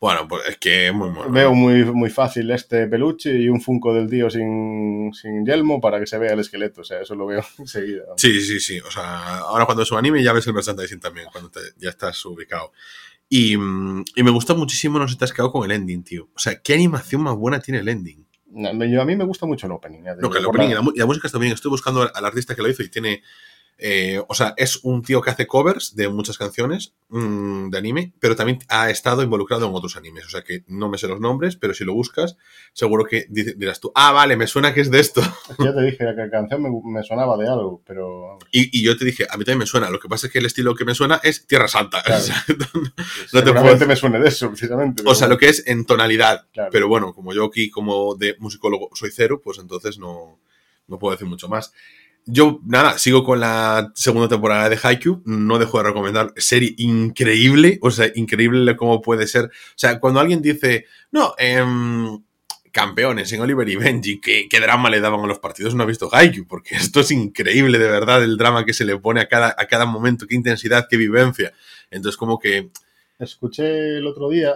[0.00, 1.30] bueno, pues es que es muy bueno.
[1.30, 6.00] Veo muy, muy fácil este peluche y un Funko del tío sin, sin yelmo para
[6.00, 6.80] que se vea el esqueleto.
[6.80, 8.04] O sea, eso lo veo enseguida.
[8.16, 8.80] Sí, sí, sí.
[8.80, 11.90] O sea, ahora cuando es un anime ya ves el merchandising también, cuando te- ya
[11.90, 12.72] estás ubicado.
[13.28, 16.28] Y, mm, y me gusta muchísimo, no sé, te has quedado con el ending, tío.
[16.34, 18.26] O sea, qué animación más buena tiene el ending.
[18.52, 20.00] No, yo- a mí me gusta mucho el opening.
[20.18, 21.52] No, que el opening y la- y la música está bien.
[21.52, 23.22] Estoy buscando al artista que lo hizo y tiene.
[23.82, 28.12] Eh, o sea, es un tío que hace covers de muchas canciones mm, de anime,
[28.20, 30.26] pero también ha estado involucrado en otros animes.
[30.26, 32.36] O sea que no me sé los nombres, pero si lo buscas,
[32.72, 35.20] seguro que dirás tú, ah, vale, me suena que es de esto.
[35.58, 38.96] Ya te dije que la canción me, me sonaba de algo, pero Y, y yo
[38.96, 39.90] te dije, a mí también me suena.
[39.90, 42.02] Lo que pasa es que el estilo que me suena es Tierra Santa.
[42.10, 42.20] Claro.
[42.22, 42.44] O sea,
[43.30, 45.02] seguramente puedo- me suene de eso, precisamente.
[45.06, 46.46] O sea, lo que es en tonalidad.
[46.52, 46.70] Claro.
[46.72, 50.38] Pero bueno, como yo aquí, como de musicólogo, soy cero, pues entonces no,
[50.86, 51.72] no puedo decir mucho más.
[52.30, 55.22] Yo, nada, sigo con la segunda temporada de Haikyuu.
[55.24, 56.32] No dejo de recomendar.
[56.36, 57.78] Serie increíble.
[57.82, 59.46] O sea, increíble cómo puede ser.
[59.46, 62.22] O sea, cuando alguien dice, no, em,
[62.72, 66.08] campeones en Oliver y Benji, ¿qué, drama le daban a los partidos, no ha visto
[66.12, 69.54] Haikyuu, porque esto es increíble de verdad, el drama que se le pone a cada,
[69.58, 71.52] a cada momento, qué intensidad, qué vivencia.
[71.90, 72.70] Entonces, como que
[73.20, 74.54] Escuché el otro día,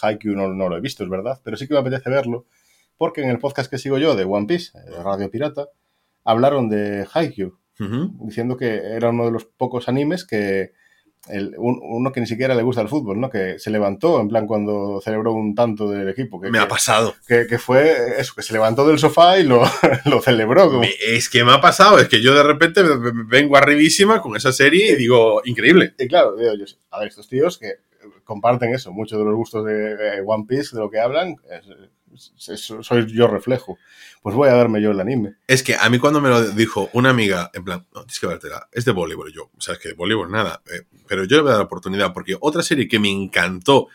[0.00, 2.46] Haikyuu no, no lo he visto, es verdad, pero sí que me apetece verlo,
[2.96, 5.66] porque en el podcast que sigo yo de One Piece, eh, Radio Pirata,
[6.24, 10.72] hablaron de Haikyuu, ujú, diciendo que era uno de los pocos animes que
[11.28, 13.30] el- un- uno que ni siquiera le gusta el fútbol, ¿no?
[13.30, 17.14] Que se levantó en plan cuando celebró un tanto del equipo, que, me ha pasado.
[17.26, 19.62] que- que fue eso, que se levantó del sofá y lo,
[20.04, 20.66] lo celebró.
[20.66, 22.82] Como, Me- Es que me ha pasado, es que yo de repente
[23.26, 25.94] vengo arribísima con esa serie y digo, increíble.
[25.98, 27.72] Y claro, digo yo, a ver, estos tíos que
[28.24, 31.66] comparten eso, muchos de los gustos de One Piece, de lo que hablan, es-
[32.16, 33.78] soy yo reflejo.
[34.22, 35.34] Pues voy a verme yo el anime.
[35.46, 38.26] Es que a mí cuando me lo dijo una amiga, en plan, no, tienes que
[38.26, 41.24] vértela, es de voleibol, y yo, o sea, es que de voleibol nada, eh, pero
[41.24, 43.88] yo le voy a dar la oportunidad porque otra serie que me encantó,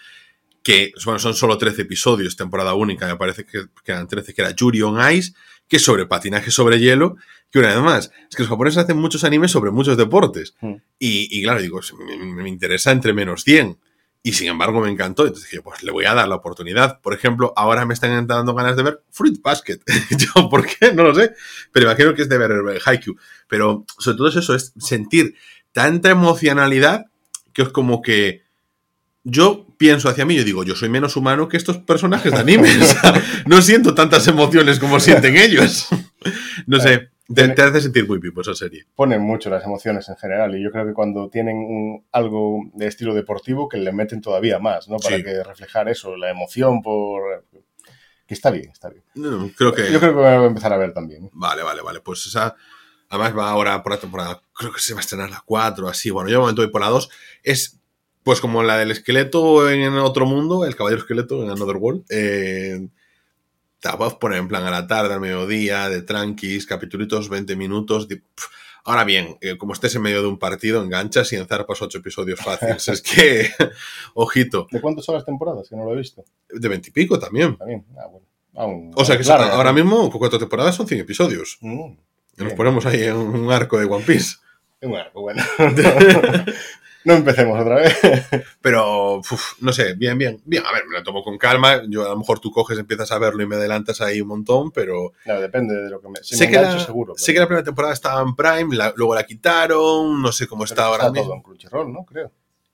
[0.62, 4.42] que bueno, son solo 13 episodios, temporada única, me parece que, que eran 13, que
[4.42, 5.34] era Yuri on Ice,
[5.68, 7.16] que es sobre patinaje sobre hielo,
[7.52, 10.56] que una vez más, es que los japoneses hacen muchos animes sobre muchos deportes.
[10.62, 10.76] Hmm.
[10.98, 13.78] Y, y claro, digo, me, me interesa entre menos 100.
[14.22, 15.24] Y sin embargo me encantó.
[15.24, 17.00] Entonces dije, pues le voy a dar la oportunidad.
[17.02, 19.80] Por ejemplo, ahora me están dando ganas de ver Fruit Basket.
[20.18, 20.94] Yo, ¿por qué?
[20.94, 21.34] No lo sé.
[21.72, 23.16] Pero imagino que es de ver el Haikyuu.
[23.48, 25.36] Pero sobre todo es eso, es sentir
[25.72, 27.06] tanta emocionalidad
[27.54, 28.44] que es como que
[29.24, 32.70] yo pienso hacia mí, yo digo, yo soy menos humano que estos personajes de anime.
[33.46, 35.88] No siento tantas emociones como sienten ellos.
[36.68, 38.86] No sé, te, te hace sentir muy vivo esa serie.
[38.96, 42.88] Ponen mucho las emociones en general y yo creo que cuando tienen un- algo de
[42.88, 44.98] estilo deportivo que le meten todavía más, ¿no?
[44.98, 45.24] Para Sí.
[45.24, 47.46] que reflejar eso, la emoción por...
[48.28, 49.04] Que está bien, está bien.
[49.16, 49.92] No, Creo que...
[49.92, 51.30] Yo creo que voy a empezar a ver también.
[51.34, 52.00] Vale, vale, vale.
[52.02, 52.56] Pues esa.
[53.10, 54.42] Además va ahora por la temporada.
[54.54, 56.12] Creo que se va a estrenar la 4, así.
[56.12, 57.10] Bueno, yo de momento voy por la 2.
[57.42, 57.80] Es
[58.22, 62.04] pues como la del esqueleto en otro mundo, el caballero esqueleto en Another World.
[62.12, 62.88] Eh,
[63.80, 67.56] te la puedes poner en plan a la tarde, al mediodía, de tranquis, capitulitos, 20
[67.56, 68.08] minutos.
[68.08, 68.22] de-.
[68.86, 72.40] Ahora bien, eh, como estés en medio de un partido, enganchas y enzarpas 8 episodios
[72.40, 72.88] fáciles.
[72.88, 73.50] es que,
[74.14, 75.70] ojito, ¿De cuántas son las temporadas?
[75.70, 76.24] Que no lo he visto.
[76.50, 77.56] de 20 y pico también.
[77.58, 77.86] También.
[77.98, 78.26] Ah, bueno.
[78.56, 81.58] Aún- O sea que ahora mismo, con cuatro temporadas, son 100 episodios.
[81.62, 81.92] Mm,
[82.38, 84.38] Y nos ponemos ahí en un arco de One Piece.
[84.82, 86.46] Bueno, pues bueno.
[87.06, 87.98] No empecemos otra vez.
[88.62, 90.64] Pero, uf, no sé, bien, bien, bien.
[90.66, 91.82] A ver, me lo tomo con calma.
[91.88, 94.72] Yo a lo mejor tú coges, empiezas a verlo y me adelantas ahí un montón,
[94.72, 96.20] pero No, depende de lo que me...
[96.22, 97.14] Si sé, me que engancho, la, seguro.
[97.18, 100.64] sé que la primera temporada estaba en Prime, la- luego la quitaron, no sé cómo
[100.66, 101.34] está ahora todo mismo.
[101.36, 102.04] en Crunchyroll, ¿no?
[102.06, 102.32] Creo.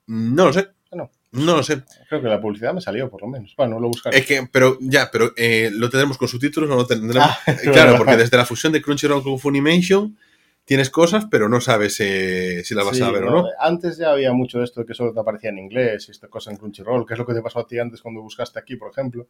[0.07, 1.09] No lo sé, Ah, no.
[1.31, 1.81] no lo sé.
[2.09, 3.53] Creo que la publicidad me salió, por lo menos.
[3.57, 4.17] Bueno, lo buscaré.
[4.19, 7.27] Es que, pero ya, pero eh, lo tendremos con subtítulos, no lo tendremos.
[7.29, 7.37] Ah,
[7.73, 10.17] claro, porque desde la fusión de Crunchyroll con Funimation
[10.65, 13.47] tienes cosas, pero no sabes eh, si las vas Sí, a ver o no, no.
[13.59, 16.27] Antes ya había mucho de esto de que solo te aparecía en inglés y esta
[16.27, 18.75] cosa en Crunchyroll, que es lo que te pasó a ti antes cuando buscaste aquí,
[18.75, 19.27] por ejemplo.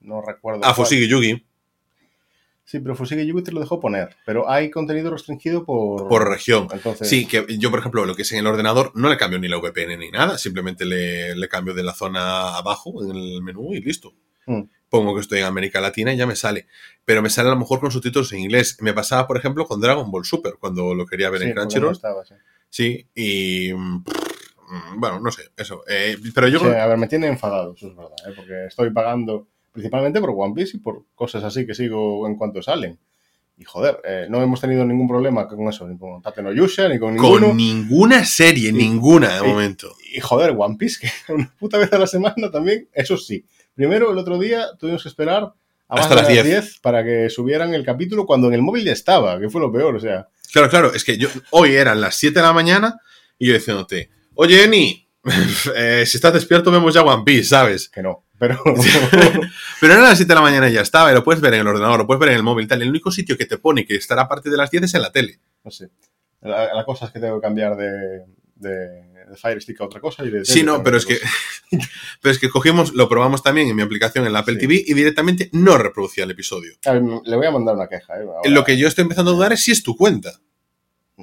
[0.00, 0.60] No recuerdo.
[0.64, 0.86] Ah, cuál.
[0.86, 1.46] Fushigi Yugi,
[2.66, 4.16] Sí, pero Fushigi Yugi te lo dejó poner.
[4.24, 6.08] Pero hay contenido restringido por...
[6.08, 6.66] por región.
[6.72, 9.38] Entonces, Sí, que yo, por ejemplo, lo que es en el ordenador, no le cambio
[9.38, 13.42] ni la VPN ni nada, simplemente le, le cambio de la zona abajo en el
[13.42, 14.14] menú y listo.
[14.46, 14.62] Mm.
[14.94, 16.68] Pongo que estoy en América Latina y ya me sale.
[17.04, 18.76] Pero me sale a lo mejor con subtítulos en inglés.
[18.80, 21.96] Me pasaba, por ejemplo, con Dragon Ball Super, cuando lo quería ver sí, en Crunchyroll.
[21.96, 22.34] sí.
[22.70, 23.72] Sí, y.
[23.74, 25.82] mm, mm, Bueno, no sé, eso.
[25.88, 28.32] Eh, pero yo Sí, creo- a ver, me tiene enfadado, eso es verdad, ¿eh?
[28.36, 32.62] porque estoy pagando principalmente por One Piece y por cosas así que sigo en cuanto
[32.62, 32.96] salen.
[33.58, 36.88] Y joder, eh, no hemos tenido ningún problema con eso, ni con Tate no Yusha,
[36.88, 37.48] ni con ninguno.
[37.48, 39.92] Con ninguna serie, ninguna de y- momento.
[40.12, 43.44] Y joder, One Piece, que una puta vez a la semana también, eso sí.
[43.74, 45.52] Primero, el otro día tuvimos que esperar
[45.88, 46.44] a más Hasta de las 10.
[46.44, 49.72] 10 para que subieran el capítulo cuando en el móvil ya estaba, que fue lo
[49.72, 50.28] peor, o sea.
[50.52, 53.00] Claro, claro, es que yo hoy eran las 7 de la mañana
[53.38, 55.08] y yo diciéndote, oye, Eni,
[55.76, 57.88] eh, si estás despierto vemos ya One Piece, ¿sabes?
[57.88, 58.62] Que no, pero...
[59.80, 61.60] Pero eran las 7 de la mañana y ya estaba, y lo puedes ver en
[61.60, 62.80] el ordenador, lo puedes ver en el móvil, tal.
[62.80, 65.02] El único sitio que te pone que estará a partir de las 10 es en
[65.02, 65.40] la tele.
[65.62, 65.90] no sé.
[66.40, 68.24] La, la cosa es que tengo que cambiar de,
[68.56, 71.18] de, de Fire Stick a otra cosa y de Sí, no, pero es que,
[72.20, 74.60] pero es que cogimos, lo probamos también en mi aplicación en la Apple Sí.
[74.60, 76.72] TV y directamente no reproducía el episodio.
[76.86, 78.22] A ver, le voy a mandar una queja, ¿eh?
[78.22, 78.50] Ahora.
[78.50, 80.32] Lo que yo estoy empezando a dudar es si es tu cuenta.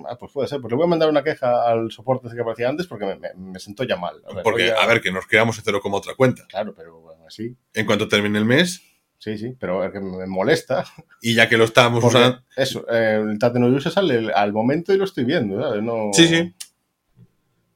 [0.07, 2.69] Ah, pues puede ser, pues le voy a mandar una queja al soporte que aparecía
[2.69, 4.21] antes porque me, me, me sentó ya mal.
[4.29, 6.45] A ver, Porque, a ver, que nos creamos en cero como otra cuenta.
[6.47, 8.81] Claro, pero bueno, así, En cuanto termine el mes,
[9.17, 10.85] sí, sí, pero es que me molesta.
[11.21, 12.41] y ya que lo estábamos usando.
[12.55, 15.83] eso, eh, el Tate no sale al momento y lo estoy viendo, ¿sabes?
[15.83, 16.53] No, Sí, sí.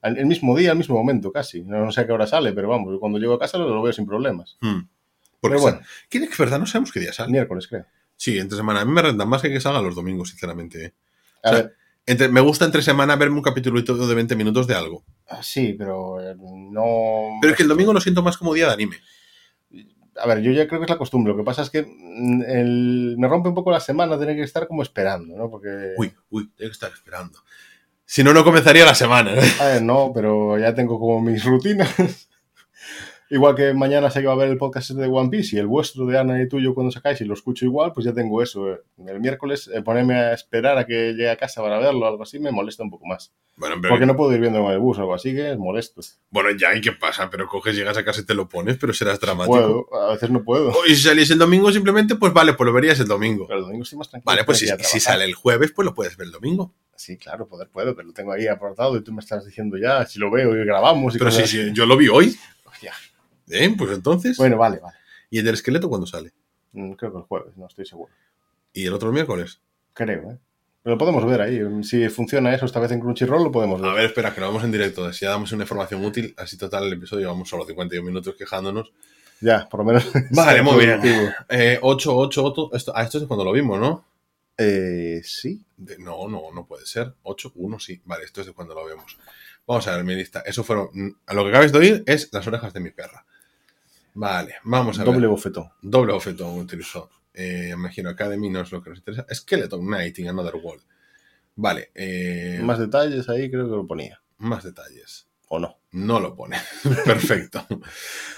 [0.06, 1.64] Al, el mismo día, al mismo momento, casi.
[1.64, 3.82] No, no sé a qué hora sale, pero vamos, cuando llego a casa lo, lo
[3.82, 4.58] veo sin problemas.
[4.62, 4.82] Hmm.
[5.42, 5.80] Porque Pero bueno,
[6.10, 6.60] ¿Quién es que verdad?
[6.60, 7.32] No sabemos qué día sale.
[7.32, 7.86] miércoles, creo.
[8.16, 8.82] Sí, entre semana.
[8.82, 10.86] A mí me renta más que que salga los domingos, sinceramente.
[10.86, 10.94] ¿eh?
[11.44, 11.76] A O sea, ver,
[12.08, 15.04] Entre, me gusta entre semana verme un capítulo de 20 minutos de algo.
[15.28, 17.40] ah, sí, pero eh, no...
[17.42, 18.98] Pero es que el domingo lo siento más como día de anime.
[20.18, 21.34] A ver, yo ya creo que es la costumbre.
[21.34, 24.44] Lo que pasa es que mm, el- me rompe un poco la semana tener que
[24.44, 25.50] estar como esperando, ¿no?
[25.50, 25.94] Porque...
[25.98, 27.40] Uy, uy, tengo que estar esperando.
[28.06, 29.34] Si no, no comenzaría la semana.
[29.34, 29.52] ¿eh?
[29.60, 31.90] A ver, no, pero ya tengo como mis rutinas.
[33.32, 35.66] igual que mañana sé que va a haber el podcast de One Piece y el
[35.66, 38.72] vuestro de Ana y tuyo cuando sacáis y lo escucho igual, pues ya tengo eso.
[38.72, 38.80] eh.
[39.08, 42.22] El miércoles eh, ponerme a esperar a que llegue a casa para verlo o algo
[42.24, 43.34] así me molesta un poco más.
[43.58, 45.58] Bueno, pero- Porque no puedo ir viendo en el bus o algo así que es
[45.58, 46.02] molesto.
[46.30, 47.30] bueno, ya, ¿y qué pasa?
[47.32, 49.88] Pero coges, llegas a casa y te lo pones, pero serás dramático.
[49.90, 50.70] Puedo, a veces no puedo.
[50.70, 53.48] O, Y si salís el domingo simplemente, pues vale, pues lo verías el domingo.
[53.48, 54.30] Pero el domingo estoy más tranquilo.
[54.32, 56.74] Vale, pues si, si sale el jueves, pues lo puedes ver el domingo.
[56.96, 60.06] Sí, claro, poder puedo, pero lo tengo ahí apartado y tú me estás diciendo ya
[60.06, 62.36] si lo veo y grabamos y Pero sí, sí, yo lo vi hoy.
[62.64, 62.94] Hostia.
[63.50, 63.74] ¿Eh?
[63.78, 64.38] Pues entonces.
[64.38, 64.96] Bueno, vale, vale.
[65.30, 66.32] ¿Y el del esqueleto cuándo sale?
[66.72, 68.12] Mm, Creo que el jueves, no estoy seguro.
[68.74, 69.60] ¿Y el otro miércoles?
[69.94, 70.38] Creo, ¿eh?
[70.84, 71.60] Pero lo podemos ver ahí.
[71.84, 73.90] Si funciona eso esta vez en Crunchyroll, lo podemos ver.
[73.90, 75.12] A ver, espera, que lo vamos en directo.
[75.12, 78.94] Si ya damos una información útil, así total el episodio, vamos solo 51 minutos quejándonos.
[79.42, 80.08] Ya, por lo menos.
[80.32, 81.02] Vale, muy bien.
[81.02, 81.30] productivo.
[81.50, 82.70] Eh, 8, 8, 8.
[82.74, 84.06] Esto, ah, esto es cuando lo vimos, ¿no?
[84.58, 85.64] Eh, sí.
[85.78, 87.14] De- no, no, no puede ser.
[87.24, 88.02] 8, 1, sí.
[88.06, 89.18] Vale, esto es de cuando lo vemos.
[89.68, 90.42] Vamos a ver mi lista.
[90.46, 90.90] Eso fueron.
[91.26, 93.26] A lo que acabáis de oír es las orejas de mi perra.
[94.14, 95.30] Vale, vamos a Doble ver.
[95.30, 95.70] bofetón.
[95.82, 97.10] Doble bofetón utilizó.
[97.34, 99.26] Eh, imagino Academy no es lo que nos interesa.
[99.34, 100.84] Skeleton Knight in Another World.
[101.58, 104.22] Vale, eh, Más detalles ahí creo que lo ponía.
[104.38, 105.25] más detalles.
[105.48, 105.78] ¿O no?
[105.92, 106.58] No lo pone.
[107.06, 107.66] Perfecto.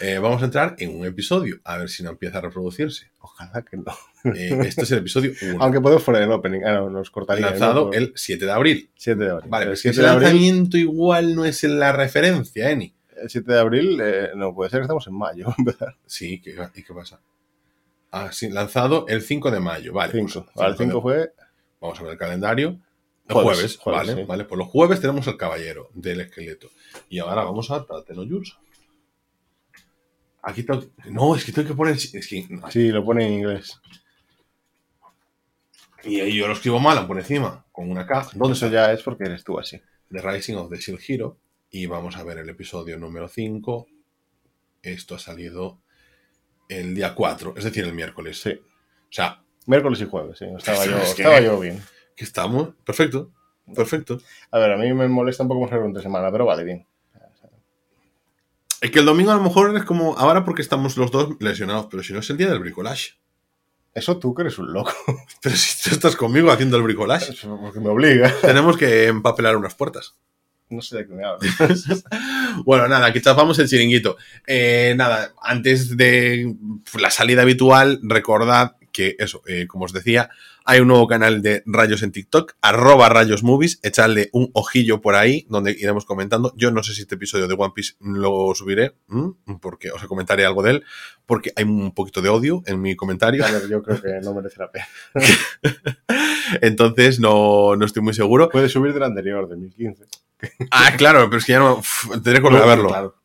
[0.02, 3.12] Eh, vamos a entrar en un episodio, a ver si no empieza a reproducirse.
[3.20, 3.86] Ojalá que no.
[4.36, 6.62] Eh, este es el episodio 1, Aunque podemos poner el opening.
[6.66, 7.50] Ah, no, nos cortaría.
[7.50, 7.94] lanzado ¿no?
[7.94, 8.90] el 7 de abril.
[8.96, 9.50] 7 de abril.
[9.50, 10.24] Vale, el pero es que 7 ese de abril.
[10.28, 12.94] lanzamiento igual no es en la referencia, Eni.
[13.16, 15.48] El 7 de abril, eh, no, puede ser que estamos en mayo.
[16.06, 17.20] Sí, ¿qué, ¿y qué pasa?
[18.12, 20.12] Ah, sí, lanzado el 5 de mayo, vale.
[20.14, 20.46] 5.
[20.54, 21.34] pues, Al 5 de- fue.
[21.82, 22.80] Vamos a ver el calendario.
[23.30, 24.28] Jueves, jueves, jueves, vale, sí.
[24.28, 24.44] vale.
[24.46, 26.70] Pues los jueves tenemos el caballero del esqueleto.
[27.10, 28.58] Y ahora vamos a Tateno Yursa.
[30.44, 31.96] Aquí tengo No, es que tengo que poner.
[31.96, 33.80] Es que, Sí, lo pone en inglés.
[36.04, 38.30] Y ahí yo lo escribo mal, lo pone encima, con una K.
[38.34, 38.88] ¿Dónde Eso está?
[38.88, 39.82] ya es porque eres tú así.
[40.10, 41.38] The Rising of the Shield Hero.
[41.70, 43.88] Y vamos a ver el episodio número 5.
[44.84, 45.82] Esto ha salido
[46.70, 48.40] el día 4, es decir, el miércoles.
[48.42, 48.52] Sí.
[48.52, 50.46] O sea, Miércoles y jueves, sí.
[50.58, 51.84] Estaba, yo, Es que- estaba yo bien.
[52.18, 52.70] Que estamos.
[52.84, 53.32] Perfecto.
[53.74, 54.20] Perfecto.
[54.52, 56.86] A ver, a mí me molesta un poco más entre semana, pero vale, bien.
[58.82, 60.18] Es que el domingo a lo mejor es como.
[60.18, 63.14] Ahora porque estamos los dos lesionados, pero si no es el día del bricolage.
[63.94, 64.94] Eso tú que eres un loco.
[65.42, 68.32] Pero si tú estás conmigo haciendo el bricolage, Eso porque me obliga.
[68.42, 70.16] tenemos que empapelar unas puertas.
[70.70, 72.04] No sé de qué me hablas.
[72.64, 74.18] Bueno, nada, aquí chafamos el chiringuito.
[74.46, 76.56] Eh, nada, antes de
[77.00, 80.30] la salida habitual, recordad que eso, eh, como os decía,
[80.68, 85.16] hay un nuevo canal de Rayos en TikTok, arroba Rayos Movies, echadle un ojillo por
[85.16, 86.54] ahí, donde iremos comentando.
[86.58, 88.94] Yo no sé si este episodio de One Piece lo subiré,
[89.62, 90.84] porque os comentaré algo de él,
[91.26, 93.46] porque hay un poquito de odio en mi comentario.
[93.46, 94.88] A ver, yo creo que no merece la pena.
[96.62, 98.50] Entonces no, no estoy muy seguro.
[98.50, 100.04] Puede subir del anterior, de 2015.
[100.70, 101.76] Ah, claro, pero es que ya no.
[101.76, 102.90] uf, tendré que volver a verlo.
[102.90, 103.16] Claro.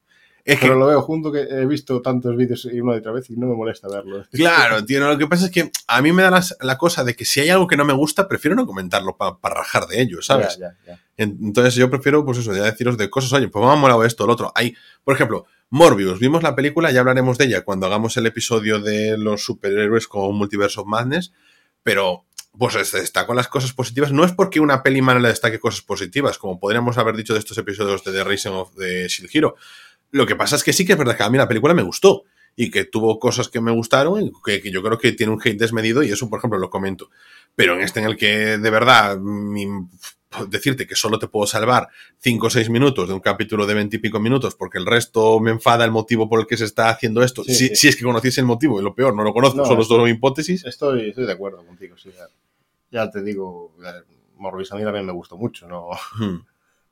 [0.45, 3.13] Es que Pero lo veo junto que he visto tantos vídeos y una y otra
[3.13, 4.25] vez y no me molesta verlo.
[4.33, 7.05] Claro, tío, no, lo que pasa es que a mí me da las- la, cosa
[7.05, 10.01] de que si hay algo que no me gusta, prefiero no comentarlo para rajar de
[10.03, 10.59] ello, ¿sabes?
[10.59, 11.01] Ya, ya, ya.
[11.17, 14.05] En- Entonces yo prefiero, pues eso, ya deciros de cosas, oye, pues me ha molado
[14.05, 14.51] esto, lo otro.
[14.57, 14.75] Hay,
[15.05, 19.17] por ejemplo, Morbius, vimos la película, ya hablaremos de ella cuando hagamos el episodio de
[19.17, 21.33] los superhéroes con Multiverse of Madness,
[21.85, 22.25] pero
[22.59, 24.13] pues destaco las cosas positivas.
[24.13, 27.39] No es porque una peli mala le destaque cosas positivas, como podríamos haber dicho de
[27.39, 29.57] estos episodios de The Racing of the Shield Hero.
[30.13, 31.83] Lo que pasa es que sí que es verdad que a mí la película me
[31.83, 32.23] gustó
[32.55, 35.41] y que tuvo cosas que me gustaron y que, que yo creo que tiene un
[35.43, 37.11] hate desmedido y eso, por ejemplo, lo comento.
[37.57, 39.67] Pero en este en el que de verdad mi,
[40.49, 41.89] decirte que solo te puedo salvar
[42.19, 45.41] 5 o 6 minutos de un capítulo de 20 y pico minutos porque el resto
[45.41, 47.43] me enfada el motivo por el que se está haciendo esto.
[47.45, 47.77] Sí, si, sí.
[47.77, 49.89] si es que conociese el motivo, y lo peor, no lo conozco, No, solo es-
[49.89, 50.65] solo hipótesis.
[50.65, 52.11] Estoy, estoy de acuerdo contigo, sí.
[52.91, 54.03] Ya, ya te digo, eh,
[54.37, 55.89] Morbius a mí también me gustó mucho, ¿no?
[56.19, 56.41] Hmm.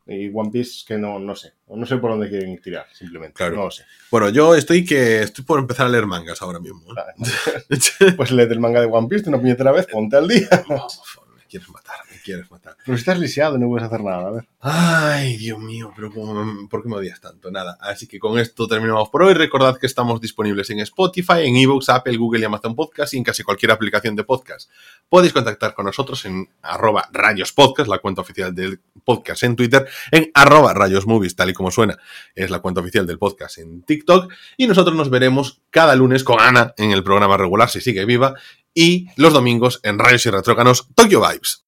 [0.06, 1.52] Y One Piece que no, no sé.
[1.68, 3.34] No sé por dónde quieren tirar, simplemente.
[3.34, 3.56] Claro.
[3.56, 3.84] No lo sé.
[4.10, 6.82] Bueno, yo estoy que estoy por empezar a leer mangas ahora mismo.
[6.92, 7.78] ¿eh?
[8.16, 10.48] Pues léete el manga de One Piece de una puñetera vez, ponte al día.
[10.68, 12.76] Me quieres matar, quieres matar.
[12.84, 14.48] Pero si estás lisiado y no puedes hacer nada, a ver.
[14.60, 17.50] Ay, Dios mío, pero ¿cómo- ¿por qué me odias tanto?
[17.50, 19.34] Nada, así que con esto terminamos por hoy.
[19.34, 23.24] Recordad que estamos disponibles en Spotify, en Evox, Apple, Google y Amazon Podcast y en
[23.24, 24.70] casi cualquier aplicación de podcast.
[25.08, 30.30] Podéis contactar con nosotros en arroba rayospodcast, la cuenta oficial del podcast en Twitter, en
[30.34, 31.98] arroba rayosmovies, tal y como suena,
[32.34, 34.32] es la cuenta oficial del podcast en TikTok.
[34.56, 38.34] Y nosotros nos veremos cada lunes con Ana en el programa regular, si sigue viva,
[38.74, 41.64] y los domingos en Rayos y Retrócanos Tokyo Vibes.